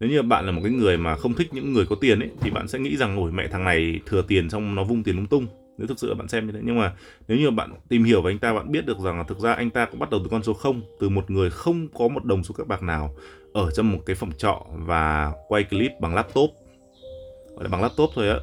[0.00, 2.30] nếu như bạn là một cái người mà không thích những người có tiền ấy
[2.40, 5.16] thì bạn sẽ nghĩ rằng ổi mẹ thằng này thừa tiền xong nó vung tiền
[5.16, 5.46] lung tung.
[5.78, 6.60] Nếu thực sự bạn xem như thế.
[6.62, 6.94] Nhưng mà
[7.28, 9.52] nếu như bạn tìm hiểu về anh ta bạn biết được rằng là thực ra
[9.52, 12.24] anh ta cũng bắt đầu từ con số 0 từ một người không có một
[12.24, 13.14] đồng số các bạc nào
[13.52, 16.50] ở trong một cái phòng trọ và quay clip bằng laptop.
[17.54, 18.36] Gọi là bằng laptop thôi á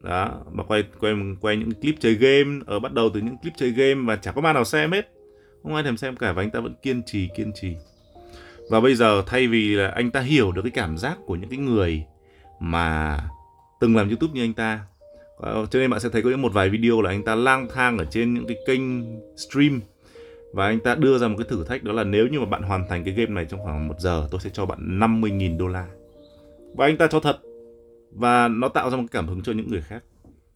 [0.00, 3.52] đó, mà quay quay quay những clip chơi game ở bắt đầu từ những clip
[3.56, 5.12] chơi game và chả có ma nào xem hết.
[5.62, 7.76] Không ai thèm xem cả và anh ta vẫn kiên trì kiên trì.
[8.70, 11.50] Và bây giờ, thay vì là anh ta hiểu được cái cảm giác của những
[11.50, 12.04] cái người
[12.60, 13.18] mà
[13.80, 14.80] từng làm youtube như anh ta
[15.36, 17.68] ờ, cho nên bạn sẽ thấy có những một vài video là anh ta lang
[17.74, 18.80] thang ở trên những cái kênh
[19.36, 19.80] stream.
[20.52, 22.62] Và anh ta đưa ra một cái thử thách, đó là nếu như mà bạn
[22.62, 25.66] hoàn thành cái game này trong khoảng một giờ, tôi sẽ cho bạn 50.000 đô
[25.66, 25.86] la.
[26.74, 27.38] Và anh ta cho thật
[28.12, 30.04] và nó tạo ra một cảm hứng cho những người khác.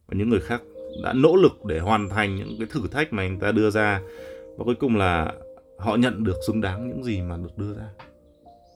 [0.07, 0.61] Và những người khác
[1.03, 4.01] đã nỗ lực để hoàn thành những cái thử thách mà anh ta đưa ra.
[4.57, 5.33] Và cuối cùng là
[5.79, 7.89] họ nhận được xứng đáng những gì mà được đưa ra.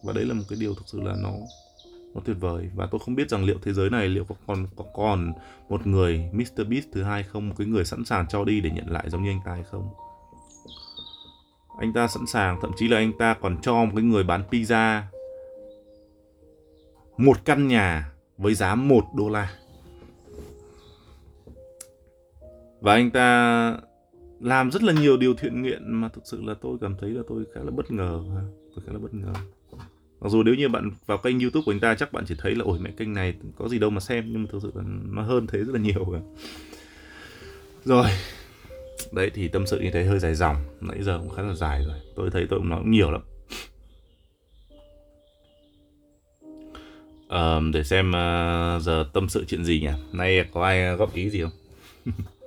[0.03, 1.31] Và đấy là một cái điều thực sự là nó
[2.15, 2.69] nó tuyệt vời.
[2.75, 5.33] Và tôi không biết rằng liệu thế giới này liệu có còn có còn
[5.69, 7.49] một người Mr Beast thứ hai không?
[7.49, 9.63] Một cái người sẵn sàng cho đi để nhận lại giống như anh ta hay
[9.63, 9.89] không?
[11.79, 14.43] Anh ta sẵn sàng, thậm chí là anh ta còn cho một cái người bán
[14.51, 15.01] pizza.
[17.17, 19.53] Một căn nhà với giá 1 đô la.
[22.81, 23.77] Và anh ta
[24.39, 27.21] làm rất là nhiều điều thiện nguyện mà thực sự là tôi cảm thấy là
[27.27, 28.23] tôi khá là bất ngờ
[28.75, 29.33] tôi khá là bất ngờ.
[30.19, 32.55] Mặc dù nếu như bạn vào kênh youtube của anh ta chắc bạn chỉ thấy
[32.55, 34.25] là, ôi, mẹ, kênh này có gì đâu mà xem.
[34.27, 36.21] Nhưng mà thực sự là nó hơn thế rất là nhiều rồi
[37.85, 38.05] rồi.
[39.11, 40.55] Đấy, thì tâm sự như thế hơi dài dòng.
[40.81, 41.97] Nãy giờ cũng khá là dài rồi.
[42.15, 43.21] Tôi thấy tôi cũng nói cũng nhiều lắm.
[47.29, 49.91] À, để xem uh, giờ tâm sự chuyện gì nhỉ?
[50.11, 51.51] Nay có ai góp ý gì không?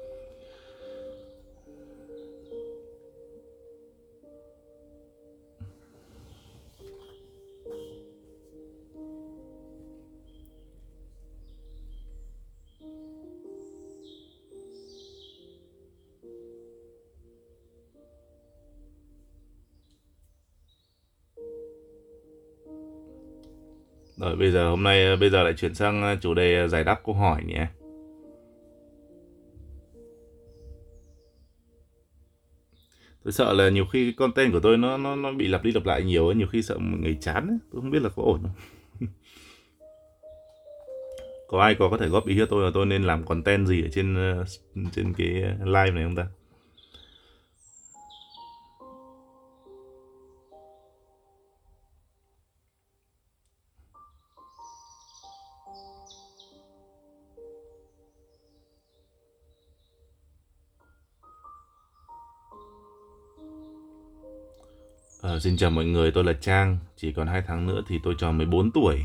[24.22, 26.68] Rồi bây giờ hôm nay ờ, bây giờ lại chuyển sang ờ, chủ đề ờ,
[26.68, 27.66] giải đáp câu hỏi nhé.
[33.24, 35.86] Tôi sợ là nhiều khi content của tôi nó nó nó bị lặp đi lặp
[35.86, 37.58] lại nhiều ấy, nhiều khi sợ mọi người chán ấy.
[37.72, 39.08] Tôi không biết là có ổn không.
[41.48, 43.82] có ai có có thể góp ý cho tôi là tôi nên làm content gì
[43.82, 44.16] ở trên
[44.92, 45.28] trên cái
[45.64, 46.26] live này không ta?
[65.32, 66.78] Ờ, xin chào mọi người, tôi là Trang.
[66.96, 69.02] Chỉ còn 2 tháng nữa thì tôi tròn 14 tuổi.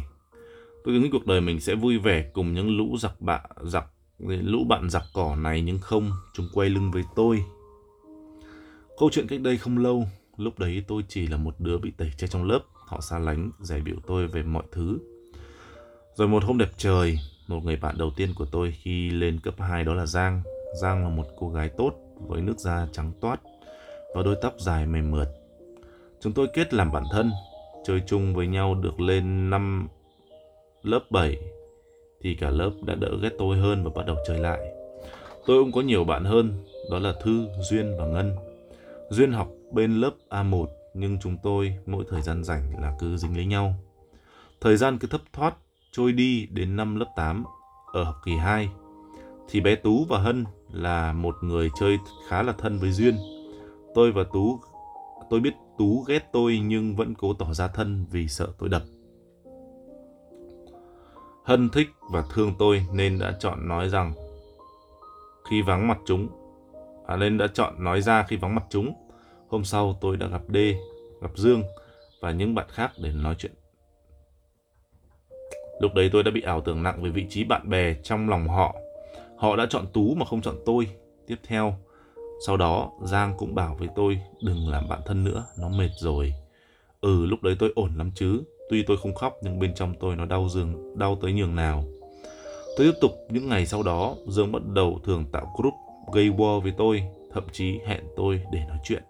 [0.84, 3.86] Tôi nghĩ cuộc đời mình sẽ vui vẻ cùng những lũ giặc bạ giặc
[4.20, 7.44] lũ bạn giặc cỏ này nhưng không, chúng quay lưng với tôi.
[8.98, 10.08] Câu chuyện cách đây không lâu,
[10.38, 13.52] lúc đấy tôi chỉ là một đứa bị tẩy chay trong lớp, họ xa lánh,
[13.60, 15.00] giải biểu tôi về mọi thứ.
[16.16, 19.56] Rồi một hôm đẹp trời, một người bạn đầu tiên của tôi khi lên cấp
[19.60, 20.42] 2 đó là Giang.
[20.82, 21.94] Giang là một cô gái tốt
[22.28, 23.40] với nước da trắng toát
[24.16, 25.37] và đôi tóc dài mềm mượt
[26.22, 27.32] Chúng tôi kết làm bạn thân,
[27.86, 29.88] chơi chung với nhau được lên năm
[30.84, 31.38] lớp 7
[32.22, 34.60] thì cả lớp đã đỡ ghét tôi hơn và bắt đầu chơi lại.
[35.46, 36.54] Tôi cũng có nhiều bạn hơn,
[36.92, 38.36] đó là Thư, Duyên và Ngân.
[39.10, 43.36] Duyên học bên lớp A1 nhưng chúng tôi mỗi thời gian rảnh là cứ dính
[43.36, 43.74] lấy nhau.
[44.62, 45.56] Thời gian cứ thấp thoát
[45.92, 47.44] trôi đi đến năm lớp 8
[47.94, 48.70] ở học kỳ 2
[49.50, 51.98] thì bé Tú và Hân là một người chơi
[52.28, 53.18] khá là thân với Duyên.
[53.96, 54.60] Tôi và Tú
[55.30, 58.82] tôi biết Tú ghét tôi nhưng vẫn cố tỏ ra thân vì sợ tôi đập.
[61.46, 64.14] Hân thích và thương tôi nên đã chọn nói rằng
[65.50, 66.28] khi vắng mặt chúng,
[67.08, 68.94] à, nên đã chọn nói ra khi vắng mặt chúng.
[69.48, 70.58] Hôm sau tôi đã gặp D,
[71.22, 71.64] gặp Dương
[72.22, 73.52] và những bạn khác để nói chuyện.
[75.80, 78.48] Lúc đấy tôi đã bị ảo tưởng nặng về vị trí bạn bè trong lòng
[78.48, 78.76] họ.
[79.38, 80.88] Họ đã chọn Tú mà không chọn tôi.
[81.28, 81.76] Tiếp theo,
[82.46, 86.34] sau đó Giang cũng bảo với tôi đừng làm bạn thân nữa, nó mệt rồi.
[87.02, 90.16] Ừ lúc đấy tôi ổn lắm chứ, tuy tôi không khóc nhưng bên trong tôi
[90.16, 91.84] nó đau giường, đau tới nhường nào.
[92.78, 95.74] Tôi tiếp tục những ngày sau đó, Dương bắt đầu thường tạo group
[96.14, 99.04] gây war với tôi, thậm chí hẹn tôi để nói chuyện.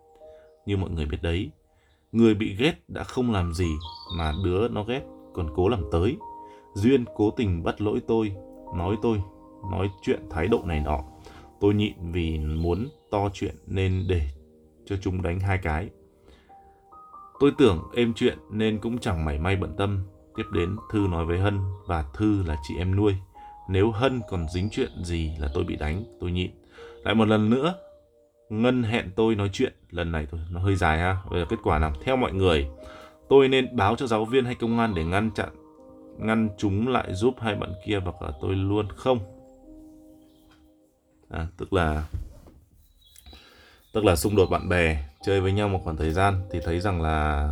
[0.65, 1.49] Như mọi người biết đấy,
[2.11, 3.69] người bị ghét đã không làm gì
[4.17, 5.01] mà đứa nó ghét
[5.33, 6.17] còn cố làm tới.
[6.73, 8.31] Duyên cố tình bắt lỗi tôi,
[8.75, 9.21] nói tôi,
[9.71, 10.99] nói chuyện thái độ này nọ.
[11.59, 14.21] Tôi nhịn vì muốn to chuyện nên để
[14.85, 15.89] cho chúng đánh hai cái.
[17.39, 20.03] Tôi tưởng êm chuyện nên cũng chẳng mảy may bận tâm.
[20.35, 23.15] Tiếp đến Thư nói với Hân và Thư là chị em nuôi.
[23.69, 26.51] Nếu Hân còn dính chuyện gì là tôi bị đánh, tôi nhịn.
[27.03, 27.75] Lại một lần nữa,
[28.49, 29.73] Ngân hẹn tôi nói chuyện.
[29.89, 31.17] Lần này thôi, nó hơi dài ha.
[31.29, 31.93] Bây giờ kết quả nào?
[32.03, 32.67] Theo mọi người,
[33.29, 35.49] tôi nên báo cho giáo viên hay công an để ngăn chặn,
[36.17, 39.19] ngăn chúng lại giúp hai bạn kia và cả tôi luôn không?
[41.29, 42.07] À, tức là
[43.93, 46.79] tức là xung đột bạn bè, chơi với nhau một khoảng thời gian thì thấy
[46.79, 47.49] rằng là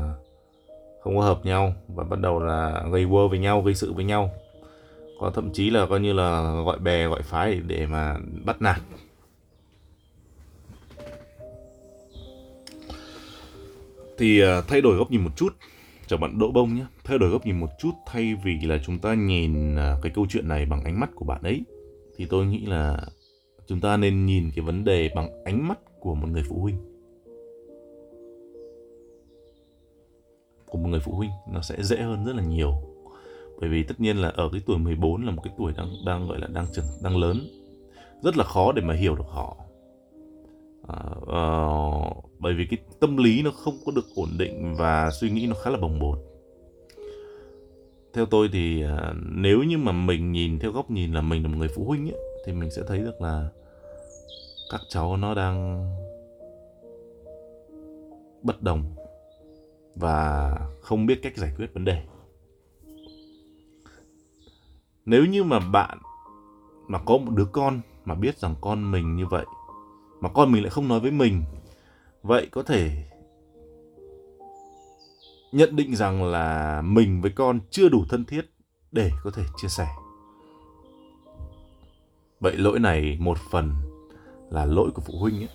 [1.02, 4.06] không có hợp nhau và bắt đầu là gây quơ với nhau, gây sự với
[4.06, 4.32] nhau.
[5.20, 8.82] Có thậm chí là coi như là gọi bè, gọi phái để mà bắt nạt.
[14.18, 15.54] Thì à, thay đổi góc nhìn một chút.
[16.08, 16.86] Cho bạn đỗ bông nhé.
[17.04, 20.26] Thay đổi góc nhìn một chút thay vì là chúng ta nhìn à, cái câu
[20.30, 21.62] chuyện này bằng ánh mắt của bạn ấy,
[22.18, 22.98] thì tôi nghĩ là
[23.68, 26.78] chúng ta nên nhìn cái vấn đề bằng ánh mắt của một người phụ huynh.
[30.66, 32.74] Của một người phụ huynh nó sẽ dễ hơn rất là nhiều.
[33.60, 36.28] Bởi vì tất nhiên là ở cái tuổi 14 là một cái tuổi đang đang
[36.28, 37.38] gọi là đang trưởng đang lớn.
[38.24, 39.58] Rất là khó để mà hiểu được họ.
[40.88, 45.30] À, uh, bởi vì cái tâm lý nó không có được ổn định và suy
[45.30, 46.20] nghĩ nó khá là bồng bột.
[48.14, 51.50] Theo tôi thì uh, nếu như mà mình nhìn theo góc nhìn là mình là
[51.50, 53.50] một người phụ huynh ấy, thì mình sẽ thấy được là
[54.72, 55.86] các cháu nó đang
[58.42, 58.96] bất đồng
[59.96, 60.52] và
[60.82, 62.04] không biết cách giải quyết vấn đề.
[65.06, 65.98] Nếu như mà bạn,
[66.88, 69.46] mà có một đứa con mà biết rằng con mình như vậy,
[70.22, 71.44] mà con mình lại không nói với mình,
[72.24, 73.04] vậy có thể
[75.52, 78.46] nhận định rằng là mình với con chưa đủ thân thiết
[78.92, 79.88] để có thể chia sẻ.
[82.40, 83.72] Vậy lỗi này một phần
[84.50, 85.50] là lỗi của phụ huynh ấy.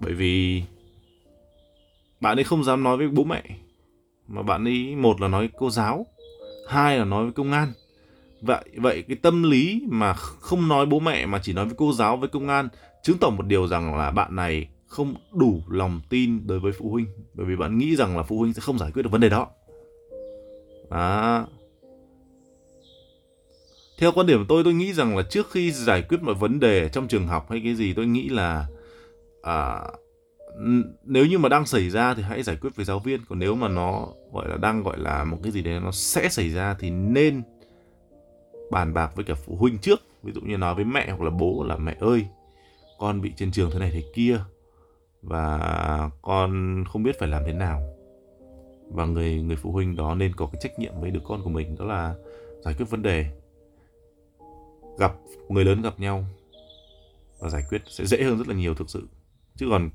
[0.00, 0.62] Bởi vì
[2.20, 3.42] bạn ấy không dám nói với bố mẹ,
[4.28, 6.06] mà bạn ấy một là nói cô giáo,
[6.68, 7.72] hai là nói với công an.
[8.40, 11.92] Vậy vậy cái tâm lý mà không nói bố mẹ mà chỉ nói với cô
[11.92, 12.68] giáo với công an
[13.02, 16.90] chứng tỏ một điều rằng là bạn này không đủ lòng tin đối với phụ
[16.90, 17.06] huynh.
[17.34, 19.28] Bởi vì bạn nghĩ rằng là phụ huynh sẽ không giải quyết được vấn đề
[19.28, 19.46] đó.
[20.90, 21.46] Đó
[23.98, 26.60] theo quan điểm của tôi tôi nghĩ rằng là trước khi giải quyết mọi vấn
[26.60, 28.66] đề trong trường học hay cái gì tôi nghĩ là
[29.42, 29.82] à,
[31.04, 33.20] nếu như mà đang xảy ra thì hãy giải quyết với giáo viên.
[33.28, 36.28] Còn nếu mà nó gọi là đang gọi là một cái gì đấy nó sẽ
[36.28, 37.42] xảy ra thì nên
[38.70, 40.00] bàn bạc với cả phụ huynh trước.
[40.22, 42.26] Ví dụ như nói với mẹ hoặc là bố là mẹ ơi
[42.98, 44.40] con bị trên trường thế này thế kia
[45.22, 47.82] và con không biết phải làm thế nào.
[48.90, 51.50] Và người người phụ huynh đó nên có cái trách nhiệm với đứa con của
[51.50, 52.14] mình đó là
[52.64, 53.26] giải quyết vấn đề
[54.98, 55.12] gặp
[55.48, 56.24] người lớn gặp nhau
[57.38, 59.08] và giải quyết sẽ dễ hơn rất là nhiều thực sự.
[59.56, 59.90] Chứ còn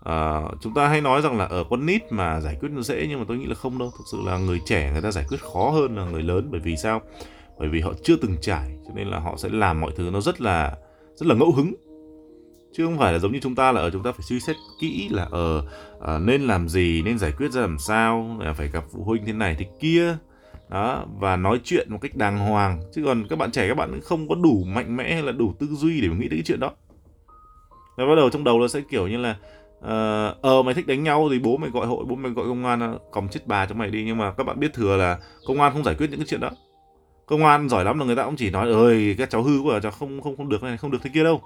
[0.00, 3.06] uh, chúng ta hay nói rằng là ở con nít mà giải quyết nó dễ
[3.08, 3.90] nhưng mà tôi nghĩ là không đâu.
[3.98, 6.60] Thực sự là người trẻ người ta giải quyết khó hơn là người lớn bởi
[6.60, 7.00] vì sao?
[7.58, 10.20] Bởi vì họ chưa từng trải cho nên là họ sẽ làm mọi thứ nó
[10.20, 10.76] rất là
[11.16, 11.74] rất là ngẫu hứng.
[12.72, 14.56] Chứ không phải là giống như chúng ta là ở chúng ta phải suy xét
[14.80, 15.66] kỹ là ở
[15.98, 19.32] uh, nên làm gì nên giải quyết ra làm sao phải gặp phụ huynh thế
[19.32, 20.16] này thế kia
[20.72, 22.82] đó và nói chuyện một cách đàng hoàng.
[22.94, 25.54] Chứ còn các bạn trẻ các bạn không có đủ mạnh mẽ hay là đủ
[25.58, 26.70] tư duy để mà nghĩ đến cái chuyện đó.
[27.98, 29.36] Nó bắt đầu trong đầu nó sẽ kiểu như là
[29.80, 32.64] ờ uh, mày thích đánh nhau thì bố mày gọi hội bố mày gọi công
[32.64, 34.04] an ờ, còng chết bà cho mày đi.
[34.04, 36.40] Nhưng mà các bạn biết thừa là công an không giải quyết những cái chuyện
[36.40, 36.50] đó.
[37.26, 39.80] Công an giỏi lắm là người ta cũng chỉ nói ơi các cháu hư quá
[39.80, 41.40] cháu không không không được này không được thế kia đâu.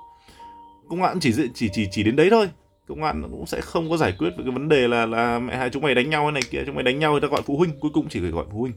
[0.89, 2.49] Công an chỉ chỉ chỉ chỉ đến đấy thôi.
[2.89, 5.57] Công an cũng sẽ không có giải quyết về cái vấn đề là là mẹ
[5.57, 7.57] hai chúng mày đánh nhau này kia chúng mày đánh nhau người ta gọi phụ
[7.57, 7.81] huynh.
[7.81, 8.72] Cuối cùng chỉ phải gọi phụ huynh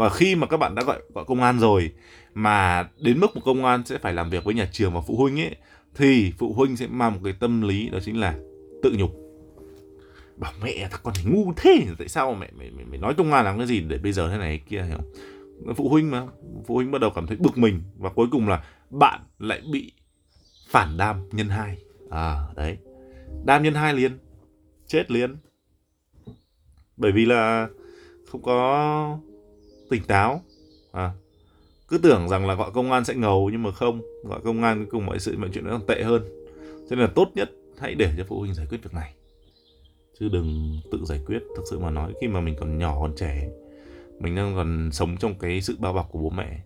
[0.00, 1.92] và khi mà các bạn đã gọi gọi công an rồi
[2.34, 5.16] mà đến mức một công an sẽ phải làm việc với nhà trường và phụ
[5.16, 5.56] huynh ấy
[5.94, 8.34] thì phụ huynh sẽ mang một cái tâm lý đó chính là
[8.82, 9.10] tự nhục.
[10.36, 13.32] Bảo mẹ thằng con này ngu thế tại sao mẹ mẹ mẹ, mày nói công
[13.32, 15.74] an làm cái gì để bây giờ thế này kia hiểu không?
[15.74, 16.26] Phụ huynh mà
[16.66, 19.92] phụ huynh bắt đầu cảm thấy bực mình và cuối cùng là bạn lại bị
[20.68, 21.78] phản đam nhân hai.
[22.10, 22.76] À đấy.
[23.44, 24.18] Đam nhân hai liền
[24.86, 25.36] chết liền.
[26.96, 27.68] Bởi vì là
[28.26, 29.18] không có
[29.90, 30.42] tỉnh táo.
[30.92, 31.12] À
[31.90, 34.78] cứ tưởng rằng là gọi công an sẽ ngầu nhưng mà không, gọi công an
[34.78, 36.22] cuối cùng mọi sự mọi chuyện nó còn tệ hơn.
[36.90, 39.14] Cho nên là tốt nhất hãy để cho phụ huynh giải quyết việc này.
[40.20, 41.38] Chứ đừng tự giải quyết.
[41.56, 43.48] Thực sự mà nói, khi mà mình còn nhỏ, còn trẻ,
[44.18, 46.60] mình đang còn sống trong cái sự bao bọc của bố mẹ,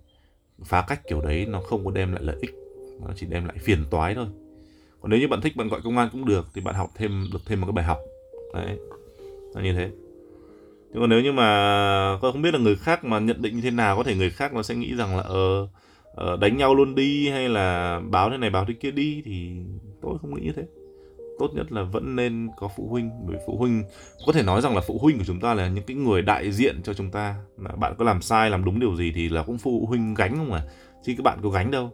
[0.64, 2.55] phá cách kiểu đấy nó không có đem lại lợi ích.
[3.01, 4.27] Nó chỉ đem lại phiền toái thôi.
[5.01, 7.27] Còn nếu như bạn thích bạn gọi công an cũng được, thì bạn học thêm,
[7.33, 7.99] được thêm một cái bài học.
[8.55, 8.79] Đấy,
[9.55, 9.91] nó như thế
[10.95, 13.62] nhưng còn nếu như mà tôi không biết là người khác mà nhận định như
[13.62, 15.68] thế nào có thể người khác nó sẽ nghĩ rằng là ờ
[16.32, 19.51] uh, đánh nhau luôn đi hay là báo thế này báo thế kia đi thì
[20.03, 20.62] tôi không nghĩ như thế.
[21.38, 23.84] Tốt nhất là vẫn nên có phụ huynh bởi phụ huynh
[24.26, 26.53] có thể nói rằng là phụ huynh của chúng ta là những cái người đại
[26.53, 27.34] diện cho chúng ta.
[27.57, 30.53] Bạn có làm sai làm đúng điều gì thì là cũng phụ huynh gánh không
[30.53, 30.62] à
[31.05, 31.92] chứ các bạn có gánh đâu.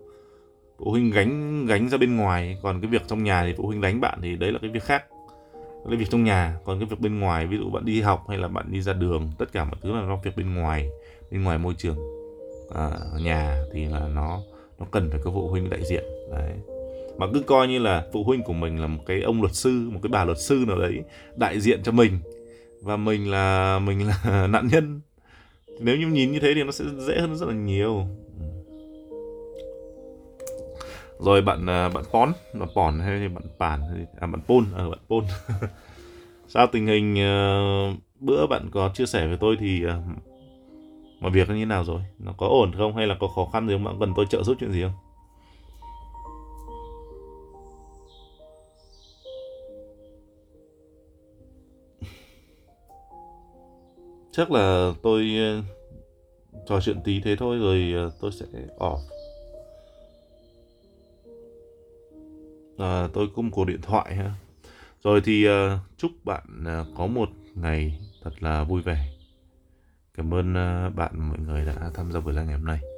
[0.79, 3.81] Phụ huynh gánh gánh ra bên ngoài còn cái việc trong nhà thì phụ huynh
[3.81, 5.05] đánh bạn thì đấy là cái việc khác
[5.89, 8.39] cái việc trong nhà còn cái việc bên ngoài ví dụ bạn đi học hay
[8.39, 10.89] là bạn đi ra đường tất cả mọi thứ là nó việc bên ngoài
[11.31, 11.97] bên ngoài môi trường.
[12.75, 14.41] À, nhà thì là nó
[14.79, 16.53] nó cần phải có phụ huynh đại diện đấy.
[17.19, 19.89] Mà cứ coi như là phụ huynh của mình là một cái ông luật sư
[19.93, 21.03] một cái bà luật sư nào đấy
[21.37, 22.19] đại diện cho mình.
[22.83, 25.01] Và mình là mình là nạn nhân.
[25.81, 28.07] Nếu như nhìn như thế thì nó sẽ dễ hơn rất là nhiều
[31.21, 33.81] rồi bạn à, bạn pón bạn pòn hay bạn bản
[34.21, 35.25] à bạn pôn à bạn pôn.
[36.49, 39.91] Sao tình hình uh, bữa bạn có chia sẻ với tôi thì uh,
[41.21, 42.01] mọi việc nó như nào rồi?
[42.19, 42.97] Nó có ổn không?
[42.97, 43.85] Hay là có khó khăn gì không?
[43.85, 44.93] Bạn cần tôi trợ giúp chuyện gì không?
[54.33, 55.65] Chắc là tôi uh,
[56.67, 58.47] trò chuyện tí thế thôi rồi uh, tôi sẽ
[58.79, 59.10] off.
[62.81, 64.33] À, tôi có một cuộc điện thoại ha.
[65.05, 69.09] Rồi thì à, chúc bạn à, có một ngày thật là vui vẻ.
[70.15, 72.90] Cảm ơn à, bạn mọi người đã tham gia buổi live ngày hôm nay.